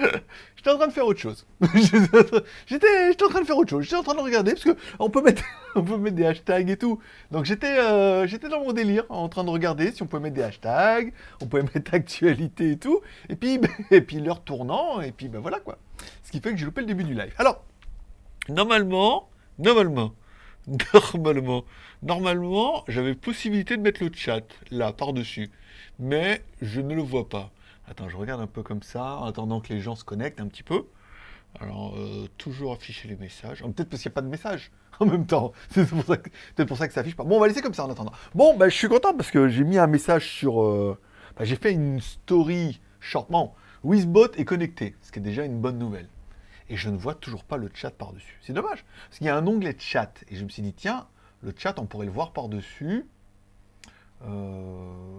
[0.56, 1.46] J'étais en train de faire autre chose.
[2.66, 3.84] j'étais, en train de faire autre chose.
[3.84, 5.42] J'étais en train de regarder parce que on peut mettre,
[5.74, 7.00] on peut mettre des hashtags et tout.
[7.30, 10.36] Donc j'étais, euh, j'étais dans mon délire, en train de regarder si on pouvait mettre
[10.36, 13.00] des hashtags, on pouvait mettre actualité et tout.
[13.30, 13.58] Et puis,
[13.90, 15.78] et puis l'heure tournant, et puis ben voilà quoi.
[16.24, 17.32] Ce qui fait que j'ai loupé le début du live.
[17.38, 17.64] Alors,
[18.50, 20.12] normalement, normalement,
[20.94, 21.64] normalement,
[22.02, 25.50] normalement, j'avais possibilité de mettre le chat là par dessus,
[25.98, 27.50] mais je ne le vois pas.
[27.88, 30.46] Attends, je regarde un peu comme ça, en attendant que les gens se connectent un
[30.46, 30.84] petit peu.
[31.58, 33.62] Alors, euh, toujours afficher les messages.
[33.64, 34.70] Oh, peut-être parce qu'il n'y a pas de message
[35.00, 35.52] en même temps.
[35.70, 37.24] C'est pour ça que, peut-être pour ça que ça affiche pas.
[37.24, 38.12] Bon, on va laisser comme ça en attendant.
[38.34, 40.62] Bon, bah, je suis content parce que j'ai mis un message sur.
[40.62, 40.96] Euh,
[41.36, 43.56] bah, j'ai fait une story shortement.
[43.82, 46.08] Wizbot est connecté, ce qui est déjà une bonne nouvelle.
[46.70, 48.38] Et je ne vois toujours pas le chat par-dessus.
[48.42, 48.84] C'est dommage.
[49.08, 50.12] Parce qu'il y a un onglet chat.
[50.28, 51.08] Et je me suis dit, tiens,
[51.42, 53.06] le chat, on pourrait le voir par-dessus.
[54.24, 55.18] Euh,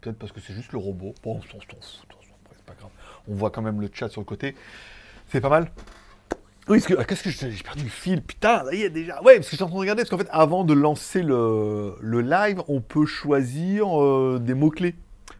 [0.00, 1.14] peut-être parce que c'est juste le robot.
[1.24, 2.90] Bon, on c'est pas grave.
[3.26, 4.54] On voit quand même le chat sur le côté.
[5.26, 5.72] C'est pas mal.
[6.68, 9.20] Oui, ah, qu'est-ce que j'ai perdu le fil Putain, ça y est déjà.
[9.22, 11.96] Ouais, parce que j'étais en train de regarder, parce qu'en fait, avant de lancer le,
[12.02, 14.94] live, on peut choisir euh, des mots-clés.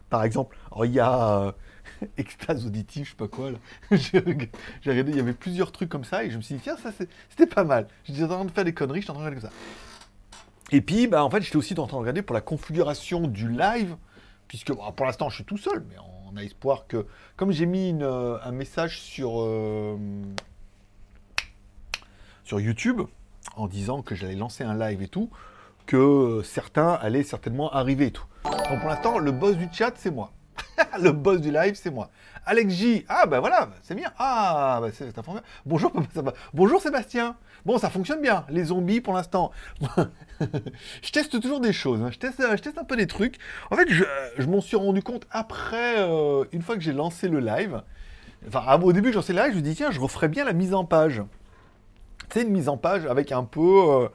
[0.09, 1.51] Par exemple, il y a euh,
[2.17, 3.51] extase auditive, je sais pas quoi,
[3.91, 6.77] j'ai regardé, il y avait plusieurs trucs comme ça, et je me suis dit, tiens,
[6.77, 7.87] ça c'était pas mal.
[8.03, 9.55] J'étais en train de faire des conneries, j'étais en train de regarder comme ça.
[10.71, 13.49] Et puis, bah, en fait, j'étais aussi en train de regarder pour la configuration du
[13.49, 13.95] live
[14.49, 15.95] puisque pour l'instant je suis tout seul, mais
[16.29, 17.05] on a espoir que,
[17.37, 19.95] comme j'ai mis euh, un message sur, euh,
[22.43, 23.01] sur YouTube
[23.55, 25.29] en disant que j'allais lancer un live et tout,
[25.85, 28.25] que certains allaient certainement arriver et tout.
[28.43, 30.33] Donc pour l'instant, le boss du chat, c'est moi.
[31.01, 32.09] le boss du live, c'est moi.
[32.45, 34.11] Alex J, ah ben voilà, c'est bien.
[34.17, 35.13] Ah, bah c'est
[35.65, 35.91] Bonjour,
[36.53, 37.35] Bonjour Sébastien.
[37.65, 39.51] Bon, ça fonctionne bien, les zombies pour l'instant.
[40.41, 42.09] je teste toujours des choses, hein.
[42.11, 43.37] je, teste, un peu des trucs.
[43.69, 47.39] En fait, je, m'en suis rendu compte après, euh, une fois que j'ai lancé le
[47.39, 47.81] live.
[48.47, 50.73] Enfin, au début lancé le live, je me dis, tiens, je referais bien la mise
[50.73, 51.21] en page.
[52.29, 53.59] C'est une mise en page avec un peu...
[53.61, 54.07] Euh,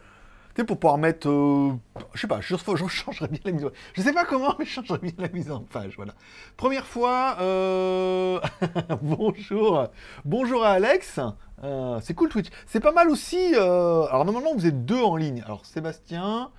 [0.63, 1.73] pour pouvoir mettre, euh,
[2.15, 3.79] je sais pas, je, je, changerais bien la mise en page.
[3.95, 6.15] Je sais pas comment, mais je changerais bien la mise en page, voilà.
[6.57, 8.41] Première fois, euh,
[9.03, 9.89] bonjour,
[10.25, 11.19] bonjour à Alex.
[11.65, 12.49] Euh, c'est cool Twitch.
[12.67, 13.55] C'est pas mal aussi.
[13.57, 15.43] alors normalement vous êtes deux en ligne.
[15.45, 16.51] Alors Sébastien,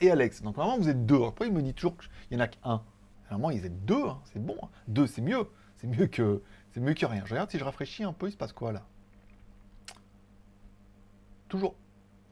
[0.00, 0.42] et Alex.
[0.42, 1.24] Donc normalement vous êtes deux.
[1.24, 2.82] Après il me dit toujours qu'il y en a qu'un.
[3.30, 4.04] Normalement ils êtes deux.
[4.04, 4.20] Hein.
[4.32, 4.56] C'est bon.
[4.62, 4.68] Hein.
[4.86, 5.48] Deux c'est mieux.
[5.76, 7.22] C'est mieux que c'est mieux que rien.
[7.24, 8.82] Je regarde si je rafraîchis un peu, il se passe quoi là?
[11.48, 11.74] Toujours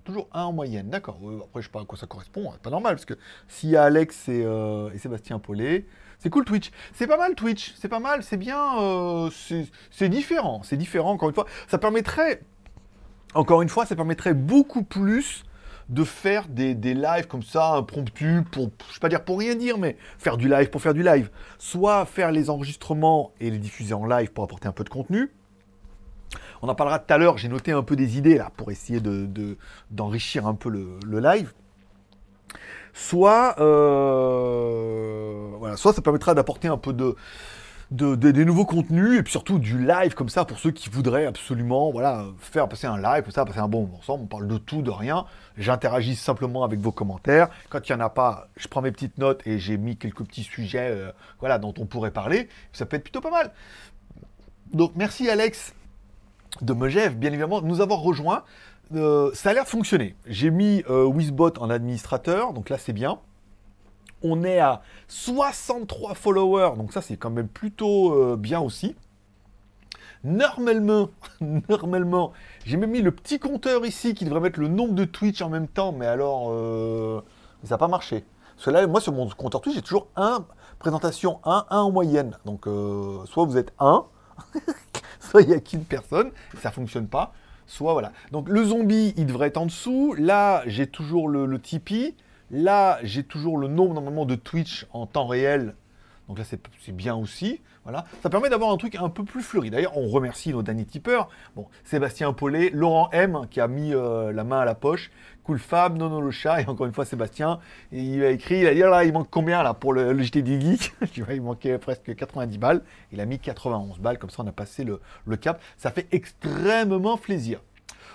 [0.04, 1.16] Toujours un en moyenne, d'accord.
[1.44, 2.56] après, je sais pas à quoi ça correspond, hein.
[2.60, 3.14] pas normal, parce que
[3.46, 5.86] s'il y a Alex et, euh, Sébastien Paulet,
[6.18, 6.70] c'est cool Twitch.
[6.92, 9.30] C'est pas mal Twitch, c'est pas mal, c'est bien, euh,
[9.90, 11.46] c'est différent, c'est différent, encore une fois.
[11.68, 12.42] Ça permettrait,
[13.34, 15.44] encore une fois, ça permettrait beaucoup plus
[15.88, 19.54] de faire des, des lives comme ça, impromptus, pour, je sais pas dire pour rien
[19.54, 21.30] dire, mais faire du live pour faire du live.
[21.58, 25.30] Soit faire les enregistrements et les diffuser en live pour apporter un peu de contenu,
[26.62, 27.38] on en parlera tout à l'heure.
[27.38, 29.00] J'ai noté un peu des idées là pour essayer
[29.90, 31.52] d'enrichir un peu le, live.
[32.94, 37.16] Soit, euh, voilà, soit ça permettra d'apporter un peu de,
[37.90, 41.90] des nouveaux contenus et puis surtout du live comme ça pour ceux qui voudraient absolument
[41.90, 44.24] voilà, faire passer un live, ça, passer un bon moment ensemble.
[44.24, 45.24] On parle de tout, de rien.
[45.56, 47.48] J'interagis simplement avec vos commentaires.
[47.70, 50.24] Quand il n'y en a pas, je prends mes petites notes et j'ai mis quelques
[50.24, 52.48] petits sujets euh, voilà, dont on pourrait parler.
[52.72, 53.50] Ça peut être plutôt pas mal.
[54.72, 55.74] Donc merci Alex
[56.60, 58.44] de Megève, bien évidemment, nous avoir rejoint.
[58.94, 60.14] Euh, ça a l'air de fonctionner.
[60.26, 63.18] J'ai mis euh, Wizbot en administrateur, donc là c'est bien.
[64.22, 68.94] On est à 63 followers, donc ça c'est quand même plutôt euh, bien aussi.
[70.24, 71.08] Normalement,
[71.68, 72.32] normalement,
[72.64, 75.48] j'ai même mis le petit compteur ici qui devrait mettre le nombre de Twitch en
[75.48, 76.52] même temps, mais alors
[77.64, 78.24] ça n'a pas marché.
[78.54, 80.44] Parce que là, moi sur mon compteur Twitch, j'ai toujours un
[80.78, 82.38] présentation 1, 1 en moyenne.
[82.44, 82.66] Donc
[83.26, 84.04] soit vous êtes 1,
[85.40, 87.32] il n'y a qu'une personne, ça fonctionne pas.
[87.66, 88.12] Soit voilà.
[88.32, 90.14] Donc le zombie, il devrait être en dessous.
[90.18, 92.14] Là, j'ai toujours le, le Tipeee.
[92.50, 95.74] Là, j'ai toujours le nombre normalement de Twitch en temps réel.
[96.28, 97.60] Donc là, c'est bien aussi.
[97.84, 98.04] Voilà.
[98.22, 99.70] Ça permet d'avoir un truc un peu plus fleuri.
[99.70, 101.28] D'ailleurs, on remercie nos derniers tipeurs.
[101.56, 105.10] Bon, Sébastien Paulet, Laurent M, qui a mis euh, la main à la poche,
[105.44, 107.58] Cool Fab, Nono le chat, et encore une fois Sébastien.
[107.90, 110.44] Il a écrit, il a dit, là, il manque combien là pour le, le JT
[110.44, 110.94] Geek
[111.30, 112.82] Il manquait presque 90 balles.
[113.10, 115.00] Il a mis 91 balles, comme ça on a passé le,
[115.36, 115.60] cap.
[115.76, 117.60] Ça fait extrêmement plaisir.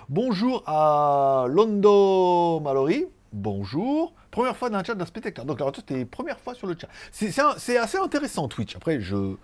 [0.07, 3.05] Bonjour à Londo Mallory.
[3.33, 4.13] Bonjour.
[4.31, 5.43] Première fois dans le chat d'un spectateur.
[5.43, 6.87] Donc, alors, toi, c'était première fois sur le chat.
[7.11, 8.75] C'est assez intéressant, Twitch.
[8.75, 9.35] Après, je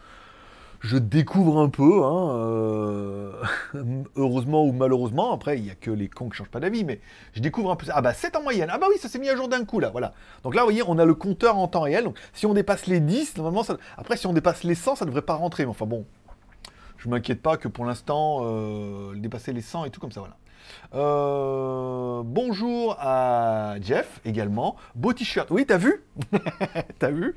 [0.83, 3.31] je découvre un peu, hein, euh,
[4.17, 5.31] heureusement ou malheureusement.
[5.31, 6.99] Après, il n'y a que les cons qui changent pas d'avis, mais
[7.31, 7.85] je découvre un peu.
[7.89, 8.69] Ah bah 7 en moyenne.
[8.69, 10.13] Ah bah oui, ça s'est mis à jour d'un coup là, voilà.
[10.43, 12.03] Donc là, vous voyez, on a le compteur en temps réel.
[12.03, 13.77] Donc si on dépasse les 10, normalement, ça...
[13.97, 15.63] après si on dépasse les 100, ça devrait pas rentrer.
[15.63, 16.05] Mais enfin bon,
[16.97, 20.35] je m'inquiète pas que pour l'instant, euh, dépasser les 100 et tout comme ça, voilà.
[20.93, 24.75] Euh, bonjour à Jeff également.
[24.95, 25.49] Beau t-shirt.
[25.51, 26.03] Oui, t'as vu?
[26.99, 27.35] T'as vu?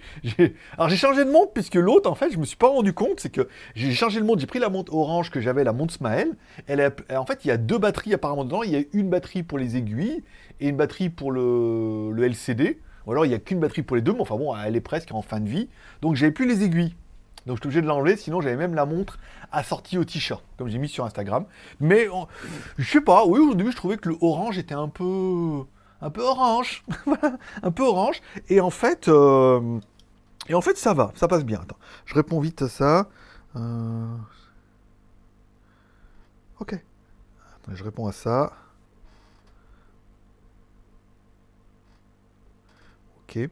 [0.77, 3.21] Alors j'ai changé de montre puisque l'autre, en fait, je me suis pas rendu compte.
[3.21, 4.41] C'est que j'ai changé de montre.
[4.41, 6.35] J'ai pris la montre orange que j'avais, la montre Smael.
[6.67, 6.93] Elle.
[7.15, 8.63] En fait, il y a deux batteries apparemment dedans.
[8.63, 10.23] Il y a une batterie pour les aiguilles
[10.61, 12.81] et une batterie pour le, le LCD.
[13.07, 14.81] Ou alors il n'y a qu'une batterie pour les deux, mais enfin bon, elle est
[14.81, 15.69] presque en fin de vie.
[16.03, 16.95] Donc j'avais plus les aiguilles.
[17.47, 19.19] Donc je suis obligé de l'enlever, sinon j'avais même la montre
[19.53, 21.47] assortie au t-shirt, comme j'ai mis sur Instagram.
[21.79, 22.09] Mais
[22.77, 25.63] je sais pas, oui, au début je trouvais que le orange était un peu.
[26.01, 26.85] un peu orange.
[27.63, 28.21] un peu orange.
[28.49, 29.09] Et en fait.
[29.09, 29.79] Euh,
[30.49, 31.61] et en fait, ça va, ça passe bien.
[31.61, 33.09] Attends, je réponds vite à ça.
[33.57, 34.17] Euh,
[36.61, 36.79] ok.
[37.73, 38.53] je réponds à ça.
[43.23, 43.49] Ok.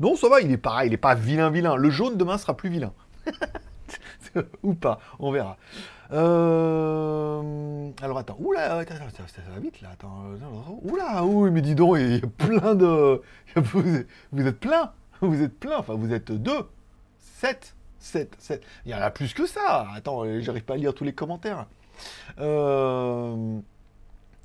[0.00, 1.76] Non, ça va, il est pareil, il n'est pas vilain, vilain.
[1.76, 2.92] Le jaune demain sera plus vilain.
[4.62, 5.56] Ou pas, on verra.
[6.10, 8.94] Euh, alors attends, oula, ça,
[9.52, 9.90] va vite là.
[9.92, 13.22] Attends, euh, oula, oui, mais dis donc, il y a plein de.
[13.56, 16.68] Vous êtes plein, vous êtes plein, enfin vous êtes deux,
[17.18, 18.62] sept, sept, sept.
[18.86, 19.88] Il y en a plus que ça.
[19.94, 21.66] Attends, j'arrive pas à lire tous les commentaires.
[22.38, 23.60] Euh.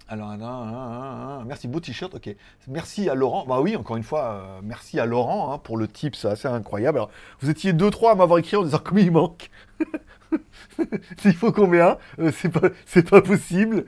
[0.09, 2.35] Alors, merci, beau t-shirt, ok.
[2.67, 3.45] Merci à Laurent.
[3.47, 6.47] Bah oui, encore une fois, euh, merci à Laurent hein, pour le tip, c'est assez
[6.47, 6.97] incroyable.
[6.97, 7.09] Alors,
[7.39, 9.49] vous étiez deux, trois à m'avoir écrit en disant combien il manque.
[11.17, 12.69] S'il faut combien, euh, c'est pas,
[13.09, 13.85] pas possible.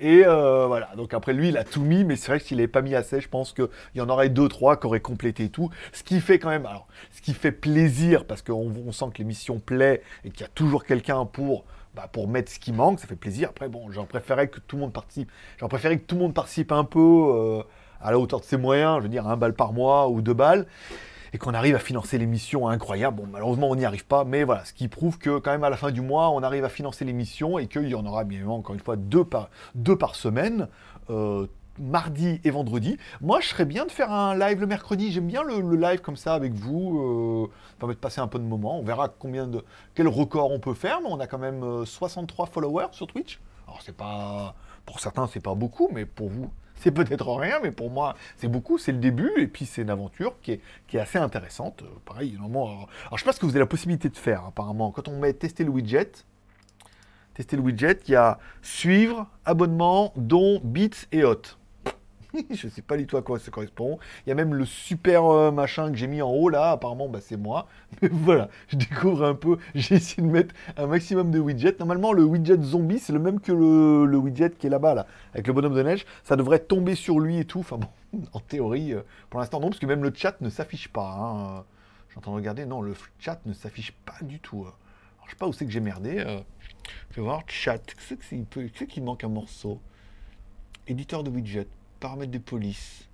[0.00, 2.56] Et euh, voilà, donc après lui, il a tout mis, mais c'est vrai que s'il
[2.56, 5.48] n'avait pas mis assez, je pense qu'il y en aurait deux, trois qui auraient complété
[5.48, 5.70] tout.
[5.92, 9.18] Ce qui fait quand même, alors, ce qui fait plaisir, parce qu'on on sent que
[9.18, 13.00] l'émission plaît et qu'il y a toujours quelqu'un pour bah, pour mettre ce qui manque,
[13.00, 13.50] ça fait plaisir.
[13.50, 15.30] Après, bon, j'en préférais que tout le monde participe.
[15.58, 17.62] J'en préférais que tout le monde participe un peu euh,
[18.00, 20.34] à la hauteur de ses moyens, je veux dire, un balle par mois ou deux
[20.34, 20.66] balles,
[21.34, 23.18] et qu'on arrive à financer l'émission incroyable.
[23.18, 25.70] Bon, malheureusement, on n'y arrive pas, mais voilà, ce qui prouve que quand même à
[25.70, 28.38] la fin du mois, on arrive à financer l'émission et qu'il y en aura bien
[28.38, 30.68] évidemment, encore une fois, deux par, deux par semaine.
[31.10, 31.46] Euh,
[31.78, 32.98] mardi et vendredi.
[33.20, 35.12] Moi, je serais bien de faire un live le mercredi.
[35.12, 36.98] J'aime bien le, live comme ça avec vous.
[36.98, 38.78] Euh, ça permet de passer un peu de moments.
[38.78, 39.64] On verra combien de
[39.94, 41.00] quel record on peut faire.
[41.00, 43.40] Mais on a quand même 63 euh, followers sur Twitch.
[43.66, 44.54] Alors c'est pas
[44.84, 48.48] pour certains c'est pas beaucoup, mais pour vous c'est peut-être rien, mais pour moi, c'est
[48.48, 51.82] beaucoup, c'est le début, et puis c'est une aventure qui est, qui est assez intéressante.
[51.82, 54.16] Euh, pareil, normalement, alors, alors, je sais pas ce que vous avez la possibilité de
[54.16, 54.90] faire, apparemment.
[54.90, 56.10] Quand on met tester le widget,
[57.34, 61.42] tester le widget, il y a suivre, abonnement, don, bits et hot.
[62.50, 63.98] je sais pas du tout à quoi ça correspond.
[64.24, 67.08] Il y a même le super euh, machin que j'ai mis en haut là, apparemment
[67.08, 67.66] bah, c'est moi.
[68.00, 71.76] Mais voilà, je découvre un peu, j'ai essayé de mettre un maximum de widgets.
[71.78, 75.46] Normalement le widget zombie c'est le même que le, widget qui est là-bas là, avec
[75.46, 76.06] le bonhomme de neige.
[76.24, 77.60] Ça devrait tomber sur lui et tout.
[77.60, 80.88] Enfin bon, en théorie, euh, pour l'instant non, parce que même le chat ne s'affiche
[80.88, 81.16] pas.
[81.18, 81.64] Hein.
[82.14, 84.60] J'entends regarder, non, le chat ne s'affiche pas du tout.
[84.60, 84.76] Alors,
[85.24, 86.18] je sais pas où c'est que j'ai merdé.
[87.10, 87.80] Je vais voir, chat,
[88.20, 89.80] c'est qu'il manque un morceau.
[90.86, 91.68] Éditeur de widget
[92.02, 93.08] paramètres de police,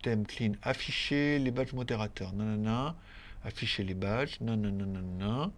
[0.00, 2.94] thème clean, afficher les badges modérateurs, nanana,
[3.44, 5.50] afficher les badges, nanana,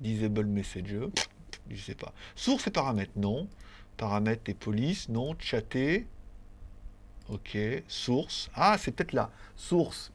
[0.00, 1.08] disable messenger,
[1.68, 2.12] je sais pas.
[2.36, 3.48] Source et paramètres, non.
[3.96, 5.34] Paramètres et police, non.
[5.40, 6.06] Chatter,
[7.28, 7.58] ok.
[7.88, 9.32] Source, ah, c'est peut-être là.
[9.56, 10.12] Source,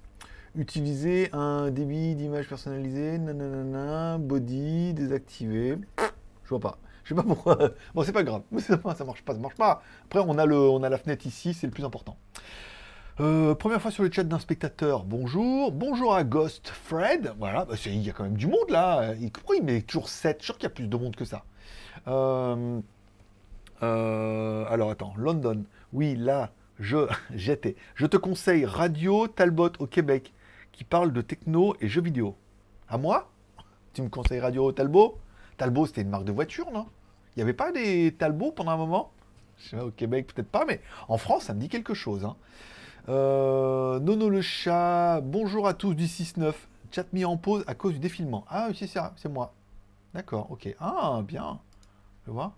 [0.56, 5.76] utiliser un débit d'image personnalisée, nanana, body, désactiver,
[6.46, 6.78] je vois pas.
[7.08, 7.58] Je sais pas pourquoi.
[7.96, 8.42] Bon, c'est pas grave.
[8.60, 9.82] Ça marche pas, ça marche pas.
[10.04, 12.18] Après, on a, le, on a la fenêtre ici, c'est le plus important.
[13.22, 15.72] Euh, première fois sur le chat d'un spectateur, bonjour.
[15.72, 17.32] Bonjour à Ghost Fred.
[17.40, 19.14] Voilà, bah, il y a quand même du monde là.
[19.34, 21.24] Pourquoi il met toujours 7 Je suis sûr qu'il y a plus de monde que
[21.24, 21.46] ça.
[22.10, 22.82] Euh,
[23.84, 25.64] euh, alors attends, London.
[25.94, 27.78] Oui, là, je, j'étais.
[27.96, 30.34] Je te conseille Radio Talbot au Québec
[30.74, 32.36] qui parle de techno et jeux vidéo.
[32.90, 33.32] À moi?
[33.94, 35.18] Tu me conseilles Radio Talbot?
[35.56, 36.88] Talbot, c'était une marque de voiture, non?
[37.38, 39.12] Il n'y avait pas des Talbot pendant un moment?
[39.60, 42.26] Je sais pas, au Québec, peut-être pas, mais en France, ça me dit quelque chose.
[42.26, 42.36] Hein.
[43.10, 46.56] Euh, Nono le chat, bonjour à tous du 6-9.
[46.92, 48.44] Chat mis en pause à cause du défilement.
[48.50, 49.54] Ah oui, c'est ça, c'est moi.
[50.16, 50.76] D'accord, ok.
[50.80, 51.60] Ah, bien.
[52.26, 52.56] Tu vois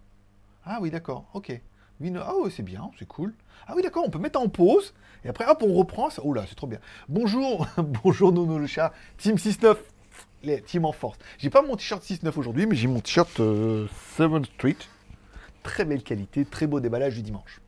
[0.64, 1.60] Ah oui, d'accord, ok.
[2.16, 3.34] Ah oui, c'est bien, c'est cool.
[3.68, 4.94] Ah oui, d'accord, on peut mettre en pause.
[5.26, 6.08] Et après, hop, on reprend.
[6.24, 6.80] Oh là, c'est trop bien.
[7.10, 8.94] Bonjour, bonjour Nono le chat.
[9.18, 9.76] Team 6-9
[10.44, 11.18] les teams en force.
[11.38, 13.88] J'ai pas mon t-shirt 6-9 aujourd'hui, mais j'ai mon t-shirt 7 euh,
[14.56, 14.78] Street.
[15.64, 17.62] Très belle qualité, très beau déballage du dimanche.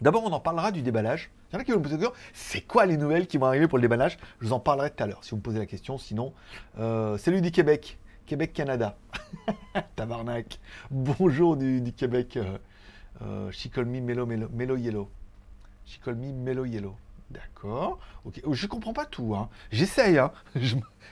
[0.00, 1.30] D'abord, on en parlera du déballage.
[1.52, 1.98] Il y a qui vont me poser
[2.32, 4.18] c'est quoi les nouvelles qui vont arriver pour le déballage?
[4.40, 5.98] Je vous en parlerai tout à l'heure si vous me posez la question.
[5.98, 6.32] Sinon,
[6.78, 7.98] euh, salut du Québec.
[8.26, 8.96] Québec-Canada.
[9.96, 10.58] Tabarnak.
[10.90, 12.38] Bonjour du, Québec.
[12.38, 12.56] Euh,
[13.20, 15.10] euh, she me Melo, Melo, Yellow.
[15.84, 16.96] She call Yellow.
[17.32, 17.98] D'accord.
[18.24, 18.40] Ok.
[18.44, 19.34] Oh, je comprends pas tout.
[19.34, 19.48] Hein.
[19.70, 20.18] J'essaye.
[20.18, 20.32] Hein.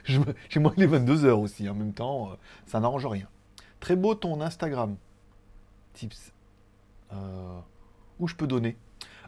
[0.04, 1.68] Je, J'ai moins les 22 heures aussi.
[1.68, 2.36] En même temps, euh,
[2.66, 3.26] ça n'arrange rien.
[3.80, 4.96] Très beau ton Instagram.
[5.92, 6.32] Tips.
[8.18, 8.76] où je peux donner?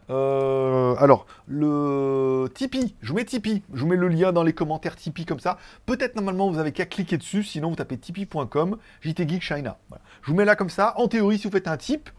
[0.09, 4.53] Euh, alors, le Tipeee, je vous mets Tipeee, je vous mets le lien dans les
[4.53, 5.57] commentaires Tipeee comme ça.
[5.85, 9.77] Peut-être normalement vous avez qu'à cliquer dessus, sinon vous tapez tipeee.com, JT Geek China.
[10.21, 10.93] Je vous mets là comme ça.
[10.97, 12.09] En théorie, si vous faites un tip,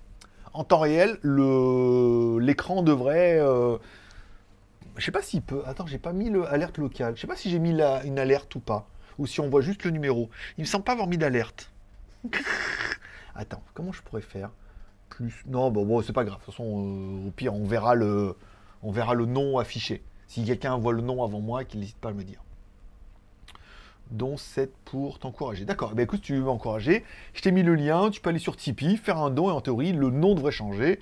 [0.52, 3.38] en temps réel, l'écran devrait.
[3.38, 3.76] Euh...
[4.96, 5.62] Je sais pas s'il peut.
[5.66, 7.16] Attends, j'ai pas mis l'alerte locale.
[7.16, 8.88] Je sais pas si j'ai mis une alerte ou pas.
[9.18, 10.30] Ou si on voit juste le numéro.
[10.58, 11.70] Il me semble pas avoir mis d'alerte.
[13.34, 14.50] Attends, comment je pourrais faire
[15.46, 16.40] non, bon, c'est pas grave.
[16.40, 18.36] De toute façon, euh, au pire, on verra, le,
[18.82, 20.02] on verra le nom affiché.
[20.26, 22.42] Si quelqu'un voit le nom avant moi, qu'il n'hésite pas à me dire.
[24.10, 25.64] Dont 7 pour t'encourager.
[25.64, 28.38] D'accord, eh ben, écoute, tu veux m'encourager, je t'ai mis le lien, tu peux aller
[28.38, 31.00] sur Tipeee, faire un don, et en théorie, le nom devrait changer.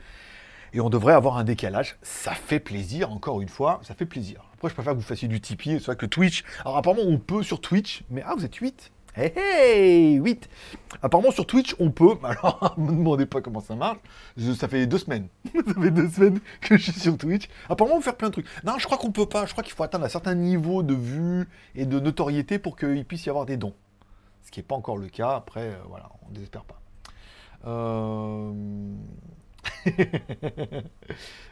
[0.75, 1.97] Et on devrait avoir un décalage.
[2.03, 4.45] Ça fait plaisir, encore une fois, ça fait plaisir.
[4.55, 5.79] Après, je préfère que vous fassiez du Tipeee.
[5.79, 6.45] Vrai que Twitch.
[6.61, 10.49] Alors, apparemment, on peut sur Twitch, mais ah, vous êtes 8 Hey, hey 8
[11.03, 13.99] Apparemment sur Twitch on peut, alors ne me demandez pas comment ça marche,
[14.57, 17.47] ça fait deux semaines, ça fait deux semaines que je suis sur Twitch.
[17.69, 18.47] Apparemment on peut faire plein de trucs.
[18.65, 20.95] Non, je crois qu'on peut pas, je crois qu'il faut atteindre un certain niveau de
[20.95, 23.75] vue et de notoriété pour qu'il puisse y avoir des dons.
[24.45, 26.81] Ce qui n'est pas encore le cas, après euh, voilà, on ne désespère pas.
[27.67, 28.51] Euh,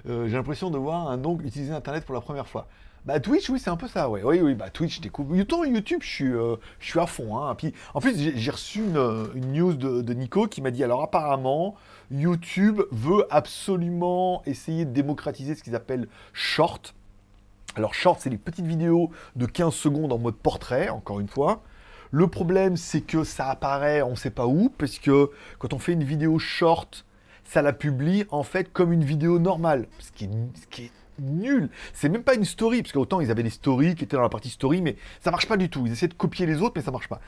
[0.08, 2.66] euh, j'ai l'impression de voir un ongle utiliser Internet pour la première fois.
[3.06, 4.22] Bah Twitch, oui, c'est un peu ça, ouais.
[4.22, 5.34] Oui, oui, bah Twitch, découvre.
[5.34, 7.38] YouTube, je suis, euh, je suis à fond.
[7.38, 7.56] Hein.
[7.94, 11.76] En plus, j'ai reçu une, news de, Nico qui m'a dit alors apparemment,
[12.10, 16.94] YouTube veut absolument essayer de démocratiser ce qu'ils appellent short.
[17.74, 21.62] Alors short, c'est les petites vidéos de 15 secondes en mode portrait, encore une fois.
[22.10, 25.78] Le problème, c'est que ça apparaît, on ne sait pas où, parce que quand on
[25.78, 27.06] fait une vidéo short,
[27.50, 30.82] ça la publie en fait comme une vidéo normale, ce qui est, ce
[31.20, 31.68] nul.
[31.92, 34.28] C'est même pas une story, parce qu'autant ils avaient des stories qui étaient dans la
[34.28, 35.84] partie story, mais ça marche pas du tout.
[35.84, 37.20] Ils essaient de copier les autres, mais ça marche pas.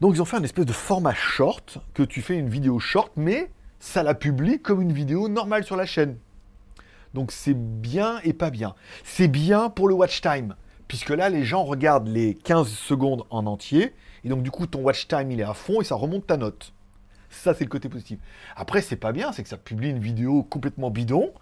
[0.00, 3.10] Donc ils ont fait un espèce de format short, que tu fais une vidéo short,
[3.16, 6.16] mais ça la publie comme une vidéo normale sur la chaîne.
[7.14, 8.76] Donc c'est bien et pas bien.
[9.02, 10.54] C'est bien pour le watch time,
[10.86, 14.82] puisque là les gens regardent les 15 secondes en entier, et donc du coup ton
[14.82, 16.72] watch time il est à fond et ça remonte ta note.
[17.42, 18.18] Ça c'est le côté positif.
[18.56, 21.32] Après c'est pas bien, c'est que ça publie une vidéo complètement bidon,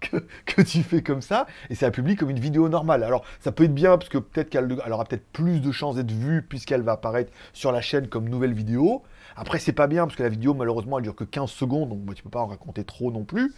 [0.46, 3.02] que, tu fais comme ça, et ça publie comme une vidéo normale.
[3.02, 6.12] Alors, ça peut être bien, parce que peut-être qu'elle aura peut-être plus de chances d'être
[6.12, 9.02] vue, puisqu'elle va apparaître sur la chaîne comme nouvelle vidéo.
[9.36, 12.00] Après, c'est pas bien, parce que la vidéo, malheureusement, elle dure que 15 secondes, donc
[12.00, 13.52] bah, tu peux pas en raconter trop non plus.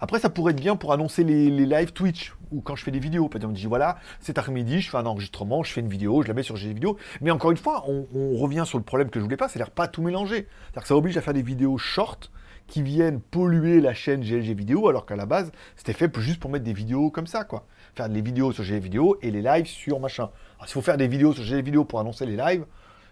[0.00, 2.98] Après, ça pourrait être bien pour annoncer les, live Twitch, ou quand je fais des
[2.98, 3.28] vidéos.
[3.28, 6.22] Par exemple, je dis, voilà, cet après-midi, je fais un enregistrement, je fais une vidéo,
[6.22, 6.98] je la mets sur GG Vidéo.
[7.20, 9.70] Mais encore une fois, on, on revient sur le problème que je voulais pas, c'est-à-dire
[9.70, 10.48] pas tout mélanger.
[10.64, 12.30] C'est-à-dire que ça oblige à faire des vidéos short,
[12.66, 16.50] qui viennent polluer la chaîne GLG vidéo, alors qu'à la base, c'était fait juste pour
[16.50, 17.66] mettre des vidéos comme ça, quoi.
[17.94, 20.30] Faire des vidéos sur GLG vidéo et les lives sur machin.
[20.56, 22.64] Alors, s'il faut faire des vidéos sur GLG vidéo pour annoncer les lives,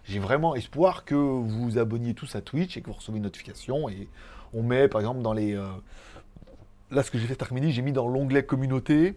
[0.05, 3.23] j'ai vraiment espoir que vous vous abonniez tous à Twitch et que vous recevez une
[3.23, 3.89] notification.
[3.89, 4.07] Et
[4.53, 5.55] on met, par exemple, dans les.
[5.55, 5.65] Euh,
[6.91, 9.15] là, ce que j'ai fait cet après-midi, j'ai mis dans l'onglet communauté.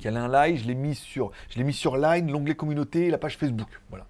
[0.00, 2.54] Il y a un live, je l'ai mis sur, je l'ai mis sur Line, l'onglet
[2.54, 3.68] communauté et la page Facebook.
[3.90, 4.06] Voilà.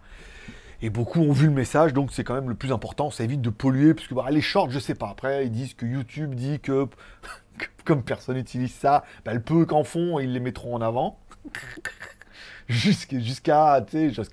[0.83, 3.11] Et beaucoup ont vu le message, donc c'est quand même le plus important.
[3.11, 5.09] Ça évite de polluer, puisque bah, les shorts, je sais pas.
[5.09, 6.87] Après, ils disent que YouTube dit que,
[7.85, 11.19] comme personne n'utilise ça, bah, le peu qu'en font, ils les mettront en avant.
[12.69, 13.83] Jusqu'à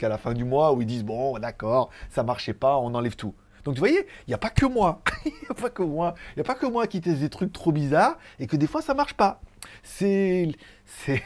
[0.10, 3.34] la fin du mois où ils disent bon d'accord ça marchait pas on enlève tout
[3.63, 6.15] donc vous voyez il n'y a pas que moi il n'y a pas que moi
[6.32, 8.68] il n'y a pas que moi qui teste des trucs trop bizarres et que des
[8.68, 9.42] fois ça marche pas
[9.84, 10.50] c'est
[10.86, 11.24] c'est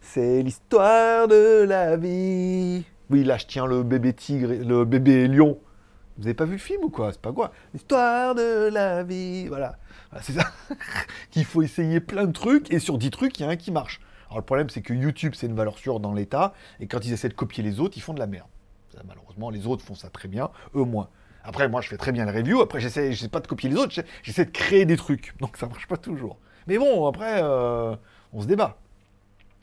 [0.00, 5.58] c'est l'histoire de la vie oui, là, je tiens le bébé tigre, le bébé lion.
[6.18, 7.12] Vous avez pas vu le film ou quoi?
[7.12, 7.52] C'est pas quoi?
[7.72, 9.46] L'histoire de la vie.
[9.46, 9.76] Voilà.
[10.22, 10.50] c'est ça.
[11.30, 13.70] Qu'il faut essayer plein de trucs et sur 10 trucs, il y a un qui
[13.70, 14.00] marche.
[14.26, 17.12] Alors le problème, c'est que YouTube, c'est une valeur sûre dans l'État et quand ils
[17.12, 18.48] essaient de copier les autres, ils font de la merde.
[19.06, 21.08] malheureusement, les autres font ça très bien, eux moins.
[21.44, 22.60] Après, moi, je fais très bien le review.
[22.60, 25.34] Après, j'essaie, sais pas de copier les autres, j'essaie de créer des trucs.
[25.38, 26.38] Donc, ça marche pas toujours.
[26.66, 27.94] Mais bon, après, euh,
[28.32, 28.76] on se débat.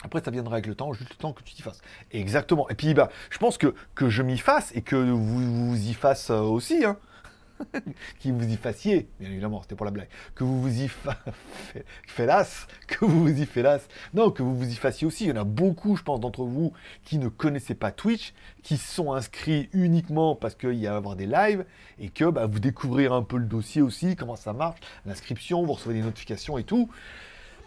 [0.03, 1.81] Après, ça viendra avec le temps, juste le temps que tu t'y fasses.
[2.11, 2.69] Exactement.
[2.69, 5.93] Et puis, bah, je pense que, que je m'y fasse et que vous, vous y
[5.93, 6.97] fasse euh, aussi, hein.
[8.19, 11.17] qui vous y fassiez, bien évidemment, c'était pour la blague, que vous vous y fa...
[12.87, 15.25] que vous vous y félasse, non, que vous vous y fassiez aussi.
[15.25, 18.33] Il y en a beaucoup, je pense, d'entre vous qui ne connaissaient pas Twitch,
[18.63, 21.65] qui sont inscrits uniquement parce qu'il y a à avoir des lives
[21.99, 25.73] et que bah, vous découvrez un peu le dossier aussi, comment ça marche, l'inscription, vous
[25.73, 26.89] recevez des notifications et tout.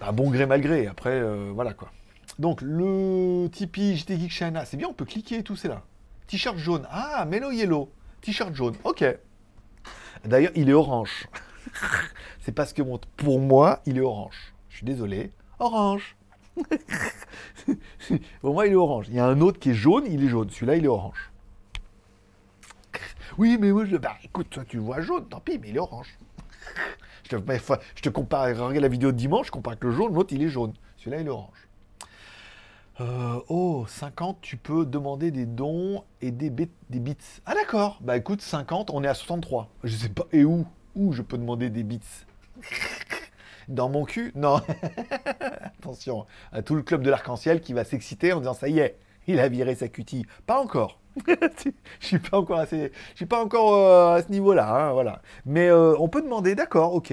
[0.00, 1.90] Bah, bon gré mal gré, après, euh, voilà quoi.
[2.38, 5.82] Donc, le Tipeee JT Geek China, c'est bien, on peut cliquer et tout, c'est là.
[6.26, 6.86] T-shirt jaune.
[6.90, 7.90] Ah, Mellow Yellow.
[8.20, 8.74] T-shirt jaune.
[8.84, 9.04] Ok.
[10.26, 11.28] D'ailleurs, il est orange.
[12.40, 12.82] c'est parce que
[13.16, 14.54] pour moi, il est orange.
[14.68, 15.32] Je suis désolé.
[15.58, 16.16] Orange.
[18.40, 19.06] pour moi, il est orange.
[19.08, 20.50] Il y a un autre qui est jaune, il est jaune.
[20.50, 21.30] Celui-là, il est orange.
[23.38, 23.96] Oui, mais moi, je...
[23.96, 26.18] bah, écoute, toi, tu vois jaune, tant pis, mais il est orange.
[27.30, 27.52] je, te,
[27.94, 30.48] je te compare, regarde la vidéo dimanche, je compare avec le jaune, l'autre, il est
[30.48, 30.72] jaune.
[30.96, 31.65] Celui-là, il est orange.
[33.00, 36.70] Euh, oh, 50, tu peux demander des dons et des, bits.
[36.88, 37.16] Des bits.
[37.44, 39.68] Ah d'accord, bah écoute, 50, on est à 63.
[39.84, 40.66] Je sais pas, et où?
[40.94, 42.00] Où je peux demander des bits?
[43.68, 44.32] Dans mon cul?
[44.34, 44.62] Non.
[45.78, 48.98] Attention, à tout le club de l'arc-en-ciel qui va s'exciter en disant ça y est,
[49.26, 50.24] il a viré sa cutie.
[50.46, 50.98] Pas encore.
[52.00, 55.18] je suis pas encore assez, je suis pas encore euh, à ce niveau-là, hein.
[55.44, 57.12] Mais euh, on peut demander, d'accord, ok.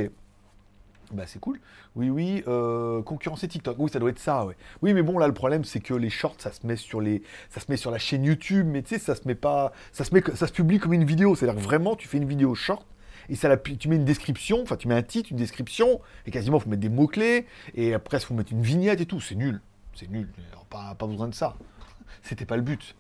[1.13, 1.60] Bah c'est cool.
[1.96, 3.77] Oui, oui, euh, concurrencer TikTok.
[3.77, 4.55] Oui, ça doit être ça, ouais.
[4.82, 7.22] Oui, mais bon, là, le problème, c'est que les shorts, ça se met sur les,
[7.50, 10.03] ça se met sur la chaîne YouTube, mais tu sais, ça se met pas, ça
[10.03, 11.36] se met, ça se publie comme une vidéo.
[11.36, 12.86] C'est-à-dire que vraiment, tu fais une vidéo short
[13.29, 16.60] et ça tu mets une description, enfin, tu mets un titre, une description, et quasiment,
[16.60, 19.22] faut mettre des mots-clés, et après, faut mettre une vignette et tout.
[19.22, 19.62] C'est nul.
[19.93, 20.29] C'est nul.
[20.70, 21.55] pas, pas besoin de ça.
[22.24, 22.96] C'était pas le but.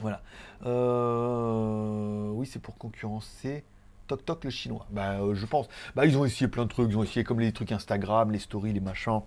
[0.00, 0.22] Voilà.
[0.66, 3.64] Euh, oui, c'est pour concurrencer.
[4.08, 4.86] Toc Toc le chinois.
[4.90, 5.68] Bah, euh, je pense.
[5.94, 6.90] Bah, ils ont essayé plein de trucs.
[6.90, 9.20] Ils ont essayé comme les trucs Instagram, les stories, les machins.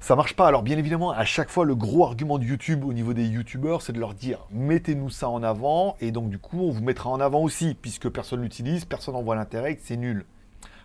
[0.00, 0.46] Ça marche pas.
[0.46, 3.82] Alors, bien évidemment, à chaque fois, le gros argument de YouTube au niveau des YouTubeurs,
[3.82, 5.96] c'est de leur dire mettez-nous ça en avant.
[6.00, 9.22] Et donc, du coup, on vous mettra en avant aussi, puisque personne l'utilise, personne n'en
[9.22, 10.24] voit l'intérêt c'est nul.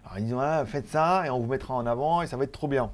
[0.04, 2.44] Alors, ils disent voilà, faites ça et on vous mettra en avant et ça va
[2.44, 2.92] être trop bien.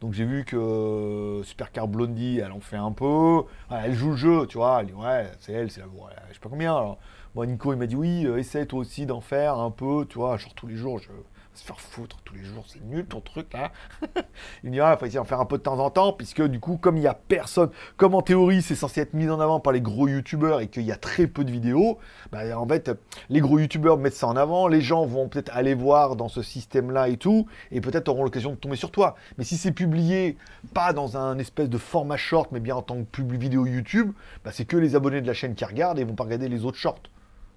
[0.00, 3.44] Donc j'ai vu que euh, Supercar Blondie, elle en fait un peu.
[3.70, 4.80] elle joue le jeu, tu vois.
[4.80, 5.86] Elle dit, ouais, c'est elle, c'est la.
[6.28, 6.76] je sais pas combien.
[6.76, 6.98] Alors.
[7.34, 10.18] Moi, Nico, il m'a dit, oui, euh, essaie toi aussi d'en faire un peu, tu
[10.18, 10.36] vois.
[10.36, 11.10] Genre tous les jours, je,
[11.54, 13.70] se faire foutre tous les jours, c'est nul ton truc là.
[14.64, 16.42] il dit, ah, il faut essayer d'en faire un peu de temps en temps, puisque
[16.42, 19.40] du coup, comme il n'y a personne, comme en théorie c'est censé être mis en
[19.40, 21.98] avant par les gros youtubeurs et qu'il y a très peu de vidéos,
[22.32, 22.90] bah, en fait,
[23.30, 26.42] les gros youtubeurs mettent ça en avant, les gens vont peut-être aller voir dans ce
[26.42, 29.14] système-là et tout, et peut-être auront l'occasion de tomber sur toi.
[29.38, 30.36] Mais si c'est publié
[30.72, 34.12] pas dans un espèce de format short, mais bien en tant que public vidéo YouTube,
[34.44, 36.64] bah, c'est que les abonnés de la chaîne qui regardent et vont pas regarder les
[36.64, 37.02] autres shorts.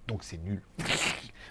[0.07, 0.61] Donc c'est nul.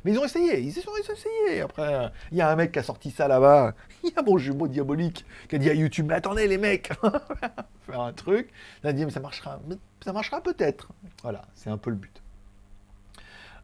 [0.04, 1.60] Mais ils ont essayé, ils ont essayé.
[1.60, 3.74] Après, il y a un mec qui a sorti ça là-bas.
[4.04, 6.92] Il y a mon jumeau diabolique qui a dit à YouTube, mais attendez les mecs,
[7.86, 8.50] faire un truc.
[8.84, 9.58] Il a dit, mais ça marchera,
[10.04, 10.92] ça marchera peut-être.
[11.22, 12.22] Voilà, c'est un peu le but.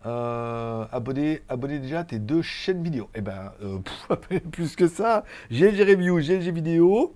[0.04, 3.08] Euh, abonner, abonner déjà tes deux chaînes vidéo.
[3.14, 3.78] Eh ben, euh,
[4.50, 7.14] plus que ça, GLG Review, GLG Vidéo,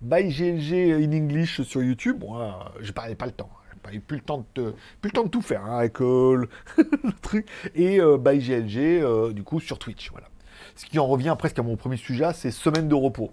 [0.00, 2.20] by GLG in English sur YouTube.
[2.20, 3.50] Moi, je parlais pas le temps
[3.84, 6.48] pas eu plus le temps de, plus le temps de tout faire hein, avec euh,
[6.76, 7.46] le truc.
[7.74, 10.10] Et euh, by GLG, euh, du coup, sur Twitch.
[10.10, 10.28] Voilà.
[10.74, 13.32] Ce qui en revient presque à mon premier sujet, c'est semaine de repos.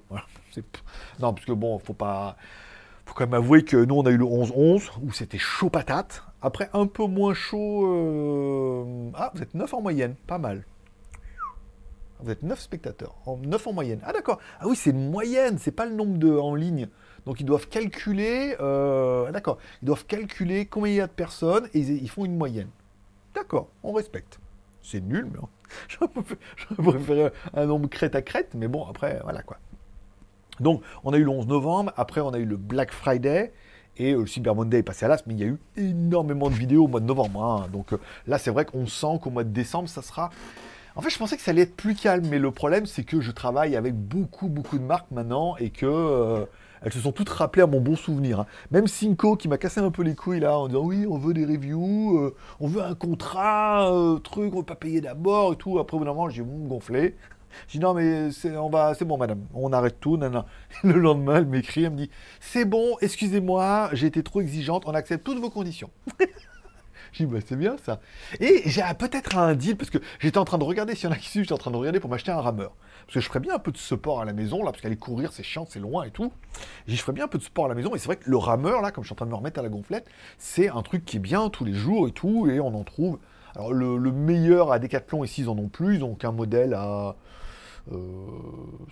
[1.19, 2.35] Non, parce que bon, faut pas.
[3.05, 6.23] Faut quand même avouer que nous, on a eu le 11-11, où c'était chaud patate.
[6.41, 9.11] Après, un peu moins chaud.
[9.15, 10.65] Ah, vous êtes 9 en moyenne, pas mal.
[12.23, 13.99] Vous êtes 9 spectateurs, 9 en moyenne.
[14.03, 14.39] Ah d'accord.
[14.59, 16.87] Ah oui, c'est une moyenne, c'est pas le nombre de en ligne.
[17.25, 21.67] Donc ils doivent calculer, euh, d'accord, ils doivent calculer combien il y a de personnes
[21.73, 22.69] et ils, font une moyenne.
[23.35, 24.39] D'accord, on respecte.
[24.81, 25.39] C'est nul, mais
[25.87, 29.57] j'aurais préféré un nombre crête à crête, mais bon, après, voilà quoi.
[30.59, 33.53] Donc, on a eu le 11 novembre, après on a eu le Black Friday,
[33.97, 36.55] et le Cyber Monday est passé à l'as, mais il y a eu énormément de
[36.55, 37.43] vidéos au mois de novembre.
[37.43, 37.67] Hein.
[37.71, 40.29] Donc euh, là, c'est vrai qu'on sent qu'au mois de décembre, ça sera...
[40.95, 43.21] En fait, je pensais que ça allait être plus calme, mais le problème, c'est que
[43.21, 45.85] je travaille avec beaucoup, beaucoup de marques maintenant, et que...
[45.85, 46.45] Euh,
[46.83, 48.39] elles se sont toutes rappelées à mon bon souvenir.
[48.39, 48.45] Hein.
[48.71, 51.33] Même Cinco qui m'a cassé un peu les couilles là en disant oui, on veut
[51.33, 55.57] des reviews, euh, on veut un contrat, euh, truc, on veut pas payer d'abord et
[55.57, 55.77] tout.
[55.77, 57.15] Après, au bout moment, j'ai gonflé.
[57.67, 60.17] J'ai dit non, mais c'est, on va, c'est bon, madame, on arrête tout.
[60.17, 60.43] Non,
[60.83, 64.93] Le lendemain, elle m'écrit, elle me dit c'est bon, excusez-moi, j'ai été trop exigeante, on
[64.93, 65.91] accepte toutes vos conditions.
[67.11, 67.99] J'ai dit, bah, c'est bien ça.
[68.39, 71.15] Et j'ai peut-être un deal, parce que j'étais en train de regarder, s'il y en
[71.15, 72.71] a qui suivent, j'étais en train de regarder pour m'acheter un rameur.
[73.05, 74.97] Parce que je ferais bien un peu de sport à la maison, là, parce qu'aller
[74.97, 76.31] courir, c'est chiant, c'est loin et tout.
[76.87, 77.95] J'ai je ferais bien un peu de sport à la maison.
[77.95, 79.59] Et c'est vrai que le rameur, là, comme je suis en train de me remettre
[79.59, 82.59] à la gonflette, c'est un truc qui est bien tous les jours et tout, et
[82.59, 83.19] on en trouve.
[83.55, 85.95] Alors, le, meilleur à Decathlon, ici, ils en ont plus.
[85.95, 87.15] Ils ont qu'un modèle à.
[87.91, 87.97] Euh,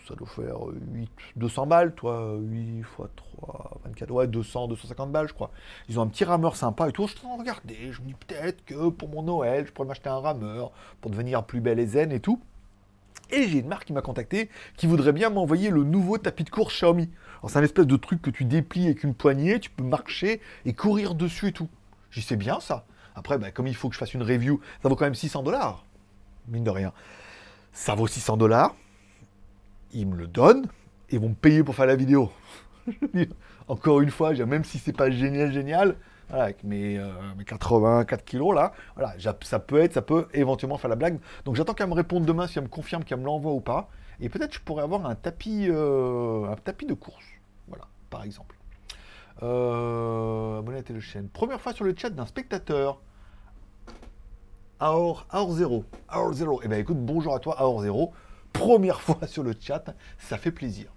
[0.08, 0.58] ça doit faire
[0.93, 5.52] 8, 200 balles, toi, 8 x 3, 24, ouais, 200, 250 balles, je crois.
[5.89, 7.08] Ils ont un petit rameur sympa et tout.
[7.08, 9.71] Je suis en train de regarder, je me dis peut-être que pour mon Noël, je
[9.71, 10.71] pourrais m'acheter un rameur
[11.02, 12.41] pour devenir plus belle et zen et tout.
[13.32, 16.49] Et j'ai une marque qui m'a contacté qui voudrait bien m'envoyer le nouveau tapis de
[16.49, 17.10] course Xiaomi.
[17.39, 20.41] Alors c'est un espèce de truc que tu déplies avec une poignée, tu peux marcher
[20.65, 21.69] et courir dessus et tout.
[22.10, 22.86] J'y sais bien ça.
[23.15, 25.43] Après, bah, comme il faut que je fasse une review, ça vaut quand même 600
[25.43, 25.86] dollars.
[26.47, 26.91] Mine de rien.
[27.80, 28.76] Ça vaut 600 dollars.
[29.94, 30.68] Ils me le donnent
[31.10, 32.30] et vont me payer pour faire la vidéo.
[33.70, 35.96] Encore une fois, même si c'est pas génial, génial,
[36.28, 40.78] voilà, avec mes, euh, mes 84 kilos là, voilà, ça peut être, ça peut éventuellement
[40.78, 41.20] faire la blague.
[41.46, 43.89] Donc j'attends qu'elle me réponde demain si elle me confirme qu'elle me l'envoie ou pas.
[44.20, 47.26] Et peut-être je pourrais avoir un tapis, euh, un tapis de course,
[47.70, 48.58] voilà, par exemple.
[49.42, 51.30] Euh, abonné à la chaîne.
[51.30, 53.00] Première fois sur le chat d'un spectateur.
[54.80, 55.84] Aor, Aor 0.
[56.08, 56.62] Aor 0.
[56.63, 58.13] Eh ben écoute, bonjour à toi, Aor 0.
[58.54, 59.84] Première fois sur le chat,
[60.18, 60.88] ça fait plaisir.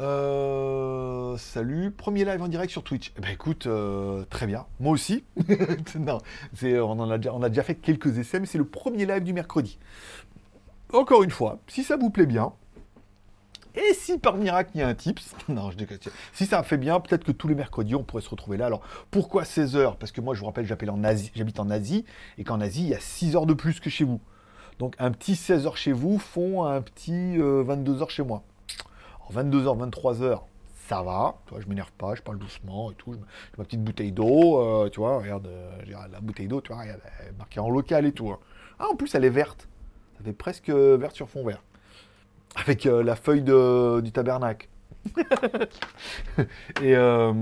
[0.00, 3.12] Euh, salut, premier live en direct sur Twitch.
[3.18, 4.64] Eh ben écoute, euh, très bien.
[4.80, 5.24] Moi aussi.
[5.98, 6.18] non,
[6.54, 9.22] c'est- on, a déjà, on a déjà fait quelques essais, mais c'est le premier live
[9.22, 9.78] du mercredi.
[10.94, 12.52] Encore une fois, si ça vous plaît bien,
[13.74, 15.98] et si par miracle il y a un tips, non, je déconne.
[16.32, 18.66] Si ça fait bien, peut-être que tous les mercredis on pourrait se retrouver là.
[18.66, 19.96] Alors pourquoi 16 heures?
[19.96, 22.04] Parce que moi je vous rappelle, en Asie, j'habite en Asie,
[22.38, 24.20] et qu'en Asie il y a 6 heures de plus que chez vous.
[24.78, 28.42] Donc un petit 16 heures chez vous font un petit 22 heures chez moi.
[29.20, 30.46] Alors 22 heures, 23 heures,
[30.88, 31.36] ça va.
[31.46, 33.12] Tu vois, je m'énerve pas, je parle doucement et tout.
[33.14, 33.20] J'ai
[33.58, 35.70] ma petite bouteille d'eau, euh, tu vois, regarde, euh,
[36.10, 38.30] la bouteille d'eau, tu vois, elle est marquée en local et tout.
[38.30, 38.38] hein.
[38.78, 39.68] Ah, en plus elle est verte.
[40.18, 41.62] Ça fait presque euh, verte sur fond vert.
[42.56, 44.68] Avec euh, la feuille de- du tabernacle.
[46.82, 47.32] Et euh,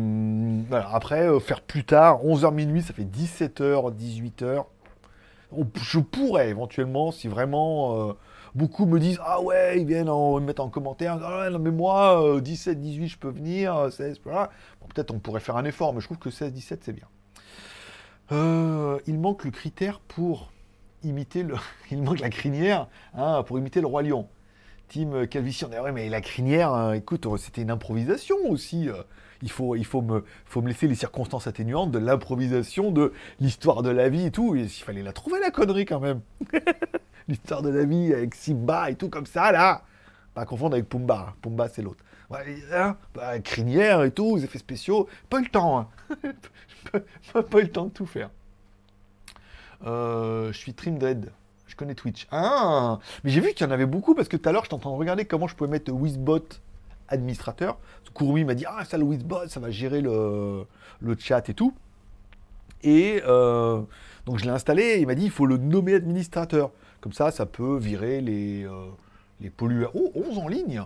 [0.68, 4.64] voilà, après, euh, faire plus tard, 11h minuit, ça fait 17h, 18h.
[5.52, 8.14] On- je pourrais éventuellement, si vraiment
[8.54, 11.70] beaucoup me disent Ah ouais, ils viennent en, ils mettent en commentaire Ah non, mais
[11.72, 14.50] moi, euh, 17, 18, je peux venir, euh, 16, voilà.
[14.80, 17.06] Bon, Peut-être on pourrait faire un effort, mais je trouve que 16, 17, c'est bien.
[19.06, 20.50] Il manque le critère pour
[21.02, 21.54] imiter le.
[21.90, 24.28] il manque la crinière hein, pour imiter le Roi Lion.
[24.90, 28.88] Team Calvici, on mais la crinière, hein, écoute, euh, c'était une improvisation aussi.
[28.88, 29.04] euh.
[29.40, 33.82] Il faut, il faut, me, faut me laisser les circonstances atténuantes de l'improvisation, de l'histoire
[33.82, 34.56] de la vie et tout.
[34.56, 36.20] Il fallait la trouver, la connerie, quand même.
[37.28, 39.84] l'histoire de la vie avec Simba et tout comme ça, là.
[40.34, 41.26] Pas confondre avec Pumba.
[41.28, 41.34] hein.
[41.40, 42.04] Pumba, c'est l'autre.
[43.14, 45.08] Bah, crinière et tout, effets spéciaux.
[45.30, 45.78] Pas le temps.
[45.78, 45.88] hein.
[47.32, 48.30] pas, le temps de tout faire.
[49.86, 50.74] Euh, je suis.
[50.76, 51.39] Je
[51.80, 52.26] connais Twitch.
[52.30, 54.70] Ah Mais j'ai vu qu'il y en avait beaucoup parce que tout à l'heure, je
[54.70, 56.46] t'entends regarder comment je pouvais mettre Wizbot
[57.08, 57.78] administrateur.
[58.14, 60.66] Kurumi m'a dit Ah, ça, le Wizbot, ça va gérer le,
[61.18, 61.74] chat et tout.
[62.82, 63.82] Et euh,
[64.26, 66.70] donc, je l'ai installé et il m'a dit Il faut le nommer administrateur.
[67.00, 68.90] Comme ça, ça peut virer les, euh,
[69.40, 69.92] les pollueurs.
[69.94, 70.82] Oh, 11 en ligne